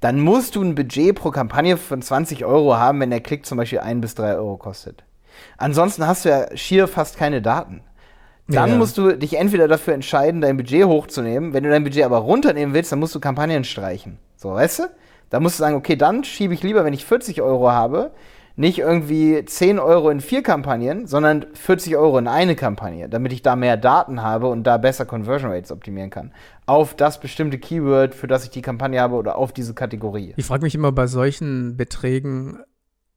Dann 0.01 0.21
musst 0.21 0.57
du 0.57 0.63
ein 0.63 0.75
Budget 0.75 1.15
pro 1.15 1.31
Kampagne 1.31 1.77
von 1.77 2.03
20 2.03 2.45
Euro 2.45 2.77
haben, 2.77 3.01
wenn 3.01 3.11
der 3.11 3.21
Klick 3.21 3.47
zum 3.47 3.59
Beispiel 3.59 3.81
1 3.81 4.01
bis 4.01 4.15
3 4.15 4.35
Euro 4.35 4.57
kostet. 4.57 5.05
Ansonsten 5.59 6.07
hast 6.07 6.25
du 6.25 6.31
ja 6.31 6.57
schier 6.57 6.89
fast 6.89 7.17
keine 7.17 7.43
Daten. 7.43 7.83
Dann 8.49 8.71
ja. 8.71 8.77
musst 8.77 8.99
du 8.99 9.17
dich 9.17 9.39
entweder 9.39 9.69
dafür 9.69 9.95
entscheiden, 9.95 10.41
dein 10.41 10.57
Budget 10.57 10.85
hochzunehmen. 10.85 11.53
Wenn 11.53 11.63
du 11.63 11.71
dein 11.71 11.85
Budget 11.85 12.05
aber 12.05 12.19
runternehmen 12.19 12.75
willst, 12.75 12.91
dann 12.91 12.99
musst 12.99 13.15
du 13.15 13.21
Kampagnen 13.21 13.65
streichen. 13.65 14.19
So, 14.37 14.51
weißt 14.51 14.81
du? 14.81 14.83
Da 15.31 15.39
musst 15.39 15.59
du 15.59 15.63
sagen, 15.63 15.77
okay, 15.77 15.97
dann 15.97 16.25
schiebe 16.25 16.55
ich 16.55 16.63
lieber, 16.63 16.85
wenn 16.85 16.93
ich 16.93 17.05
40 17.05 17.41
Euro 17.41 17.71
habe, 17.71 18.11
nicht 18.57 18.79
irgendwie 18.79 19.45
10 19.45 19.79
Euro 19.79 20.11
in 20.11 20.21
vier 20.21 20.43
Kampagnen, 20.43 21.07
sondern 21.07 21.47
40 21.55 21.97
Euro 21.97 22.19
in 22.19 22.29
eine 22.29 22.57
Kampagne, 22.57 23.09
damit 23.09 23.33
ich 23.33 23.43
da 23.43 23.57
mehr 23.57 23.77
Daten 23.77 24.23
habe 24.23 24.49
und 24.49 24.65
da 24.65 24.77
besser 24.77 25.07
Conversion 25.07 25.51
Rates 25.51 25.73
optimieren 25.73 26.11
kann. 26.11 26.33
Auf 26.67 26.95
das 26.95 27.21
bestimmte 27.21 27.59
Keyword, 27.59 28.15
für 28.15 28.27
das 28.27 28.45
ich 28.45 28.51
die 28.51 28.61
Kampagne 28.61 29.01
habe 29.01 29.15
oder 29.15 29.37
auf 29.37 29.53
diese 29.53 29.73
Kategorie. 29.73 30.35
Ich 30.37 30.45
frage 30.45 30.63
mich 30.63 30.75
immer 30.75 30.93
bei 30.93 31.07
solchen 31.07 31.77
Beträgen, 31.77 32.59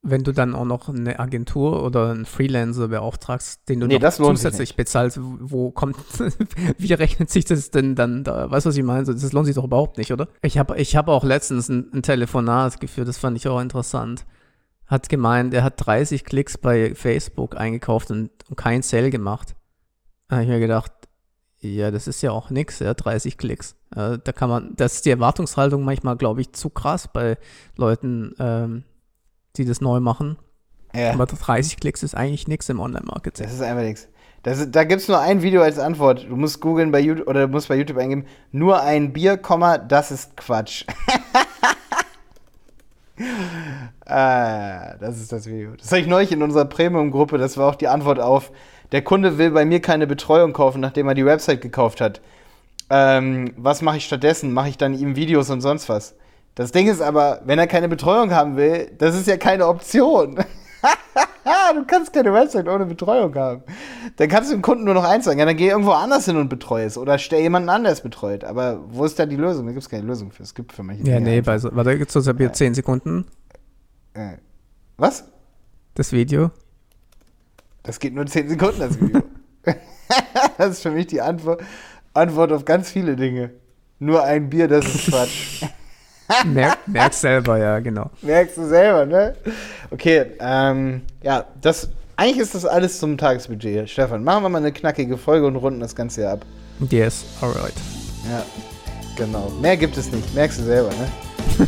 wenn 0.05 0.23
du 0.23 0.33
dann 0.33 0.53
auch 0.53 0.65
noch 0.65 0.89
eine 0.89 1.17
Agentur 1.17 1.81
oder 1.81 2.11
einen 2.11 2.25
Freelancer 2.25 2.89
beauftragst, 2.89 3.69
den 3.69 3.79
du 3.79 3.87
nee, 3.87 3.97
noch 3.97 4.11
zusätzlich 4.11 4.75
bezahlst, 4.75 5.17
wo 5.21 5.71
kommt, 5.71 5.95
wie 6.77 6.93
rechnet 6.93 7.29
sich 7.29 7.45
das 7.45 7.71
denn 7.71 7.95
dann 7.95 8.25
da? 8.25 8.51
Weißt 8.51 8.65
du, 8.65 8.69
was 8.69 8.77
ich 8.77 8.83
meine? 8.83 9.05
Das 9.05 9.31
lohnt 9.31 9.45
sich 9.45 9.55
doch 9.55 9.63
überhaupt 9.63 9.97
nicht, 9.97 10.11
oder? 10.11 10.27
Ich 10.41 10.57
habe 10.57 10.77
ich 10.77 10.97
hab 10.97 11.07
auch 11.07 11.23
letztens 11.23 11.69
ein, 11.69 11.89
ein 11.93 12.03
Telefonat 12.03 12.81
geführt, 12.81 13.07
das 13.07 13.17
fand 13.17 13.37
ich 13.37 13.47
auch 13.47 13.61
interessant. 13.61 14.25
Hat 14.87 15.07
gemeint, 15.07 15.53
er 15.53 15.63
hat 15.63 15.75
30 15.77 16.25
Klicks 16.25 16.57
bei 16.57 16.93
Facebook 16.93 17.55
eingekauft 17.55 18.11
und, 18.11 18.29
und 18.49 18.57
kein 18.57 18.81
Sale 18.81 19.09
gemacht. 19.09 19.55
Da 20.27 20.35
habe 20.35 20.43
ich 20.43 20.49
mir 20.49 20.59
gedacht, 20.59 20.91
ja, 21.59 21.91
das 21.91 22.07
ist 22.07 22.21
ja 22.21 22.31
auch 22.31 22.49
nix, 22.49 22.79
ja, 22.79 22.93
30 22.93 23.37
Klicks. 23.37 23.77
Äh, 23.95 24.17
da 24.21 24.33
kann 24.33 24.49
man, 24.49 24.75
das 24.75 24.95
ist 24.95 25.05
die 25.05 25.11
Erwartungshaltung 25.11 25.85
manchmal, 25.85 26.17
glaube 26.17 26.41
ich, 26.41 26.51
zu 26.51 26.69
krass 26.69 27.07
bei 27.07 27.37
Leuten, 27.77 28.35
ähm, 28.37 28.83
die 29.57 29.65
das 29.65 29.81
neu 29.81 29.99
machen. 29.99 30.37
Ja. 30.95 31.11
Aber 31.11 31.25
30 31.25 31.77
Klicks 31.77 32.03
ist 32.03 32.15
eigentlich 32.15 32.47
nichts 32.47 32.69
im 32.69 32.79
Online-Marketing. 32.79 33.45
Das 33.45 33.53
ist 33.53 33.61
einfach 33.61 33.83
nichts. 33.83 34.07
da 34.43 34.83
gibt 34.83 35.01
es 35.01 35.07
nur 35.07 35.19
ein 35.19 35.41
Video 35.41 35.61
als 35.61 35.79
Antwort. 35.79 36.25
Du 36.29 36.35
musst 36.35 36.59
googeln 36.61 36.91
bei 36.91 36.99
YouTube 36.99 37.27
oder 37.27 37.47
du 37.47 37.51
musst 37.51 37.67
bei 37.67 37.75
YouTube 37.75 37.97
eingeben, 37.97 38.25
nur 38.51 38.81
ein 38.81 39.13
Bier, 39.13 39.39
das 39.87 40.11
ist 40.11 40.37
Quatsch. 40.37 40.85
Ah, 44.05 44.95
das 44.99 45.19
ist 45.19 45.31
das 45.31 45.45
Video. 45.45 45.75
Das 45.77 45.89
habe 45.91 46.01
ich 46.01 46.07
neulich 46.07 46.31
in 46.31 46.43
unserer 46.43 46.65
Premium-Gruppe, 46.65 47.37
das 47.37 47.57
war 47.57 47.69
auch 47.69 47.75
die 47.75 47.87
Antwort 47.87 48.19
auf, 48.19 48.51
der 48.91 49.01
Kunde 49.01 49.37
will 49.37 49.51
bei 49.51 49.65
mir 49.65 49.81
keine 49.81 50.07
Betreuung 50.07 50.53
kaufen, 50.53 50.81
nachdem 50.81 51.07
er 51.07 51.15
die 51.15 51.25
Website 51.25 51.61
gekauft 51.61 52.01
hat. 52.01 52.21
Ähm, 52.89 53.53
was 53.57 53.81
mache 53.81 53.97
ich 53.97 54.05
stattdessen? 54.05 54.53
Mache 54.53 54.69
ich 54.69 54.77
dann 54.77 54.93
ihm 54.93 55.15
Videos 55.15 55.49
und 55.49 55.61
sonst 55.61 55.89
was? 55.89 56.15
Das 56.55 56.71
Ding 56.71 56.87
ist 56.87 57.01
aber, 57.01 57.41
wenn 57.45 57.57
er 57.57 57.67
keine 57.67 57.89
Betreuung 57.89 58.31
haben 58.31 58.55
will, 58.55 58.91
das 58.97 59.15
ist 59.15 59.27
ja 59.27 59.37
keine 59.37 59.67
Option. 59.67 60.35
du 61.73 61.85
kannst 61.85 62.13
keine 62.13 62.33
Website 62.33 62.67
ohne 62.67 62.85
Betreuung 62.85 63.33
haben. 63.35 63.63
Dann 64.17 64.27
kannst 64.29 64.51
du 64.51 64.55
dem 64.55 64.61
Kunden 64.61 64.83
nur 64.83 64.93
noch 64.93 65.03
eins 65.03 65.25
sagen. 65.25 65.39
Ja, 65.39 65.45
dann 65.45 65.57
geh 65.57 65.69
irgendwo 65.69 65.91
anders 65.91 66.25
hin 66.25 66.37
und 66.37 66.49
betreue 66.49 66.85
es. 66.85 66.97
Oder 66.97 67.17
stell 67.17 67.41
jemanden 67.41 67.69
an, 67.69 67.83
der 67.83 67.93
es 67.93 68.01
betreut. 68.01 68.43
Aber 68.43 68.83
wo 68.87 69.05
ist 69.05 69.17
da 69.17 69.25
die 69.25 69.35
Lösung? 69.35 69.65
Da 69.65 69.71
gibt 69.71 69.83
es 69.83 69.89
keine 69.89 70.05
Lösung 70.05 70.31
für. 70.31 70.43
Es 70.43 70.53
gibt 70.53 70.73
für 70.73 70.83
mich 70.83 71.05
Ja, 71.05 71.19
nee, 71.19 71.41
bei 71.41 71.57
so, 71.57 71.69
warte, 71.73 71.97
gibt 71.97 72.15
es 72.15 72.25
ja. 72.25 72.53
10 72.53 72.75
Sekunden. 72.75 73.25
Äh, 74.13 74.37
was? 74.97 75.25
Das 75.95 76.11
Video. 76.11 76.51
Das 77.81 77.99
geht 77.99 78.13
nur 78.13 78.25
10 78.25 78.49
Sekunden, 78.49 78.79
das 78.79 78.99
Video. 78.99 79.23
das 80.57 80.69
ist 80.69 80.81
für 80.81 80.91
mich 80.91 81.07
die 81.07 81.21
Antwort, 81.21 81.61
Antwort 82.13 82.51
auf 82.51 82.65
ganz 82.65 82.91
viele 82.91 83.15
Dinge. 83.15 83.51
Nur 83.99 84.23
ein 84.23 84.49
Bier, 84.49 84.67
das 84.67 84.85
ist 84.85 85.07
Quatsch. 85.07 85.65
Merk, 86.45 86.79
merkst 86.87 87.21
selber, 87.21 87.57
ja, 87.57 87.79
genau. 87.79 88.09
Merkst 88.21 88.57
du 88.57 88.67
selber, 88.67 89.05
ne? 89.05 89.35
Okay, 89.91 90.25
ähm, 90.39 91.01
ja, 91.21 91.45
das, 91.61 91.89
eigentlich 92.15 92.39
ist 92.39 92.55
das 92.55 92.65
alles 92.65 92.99
zum 92.99 93.17
Tagesbudget. 93.17 93.89
Stefan, 93.89 94.23
machen 94.23 94.43
wir 94.43 94.49
mal 94.49 94.57
eine 94.59 94.71
knackige 94.71 95.17
Folge 95.17 95.47
und 95.47 95.55
runden 95.55 95.79
das 95.79 95.95
Ganze 95.95 96.21
hier 96.21 96.31
ab. 96.31 96.45
Yes, 96.89 97.25
alright. 97.41 97.73
Ja, 98.29 98.43
genau. 99.15 99.51
Mehr 99.61 99.77
gibt 99.77 99.97
es 99.97 100.11
nicht, 100.11 100.33
merkst 100.33 100.59
du 100.59 100.63
selber, 100.63 100.89
ne? 100.89 101.07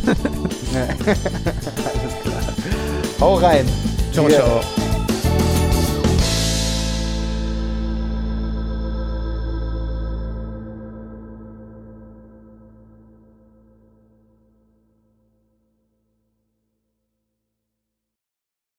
Alles 0.74 2.22
klar. 2.22 2.42
Hau 3.20 3.34
rein. 3.34 3.66
Ciao, 4.12 4.28
ciao. 4.28 4.60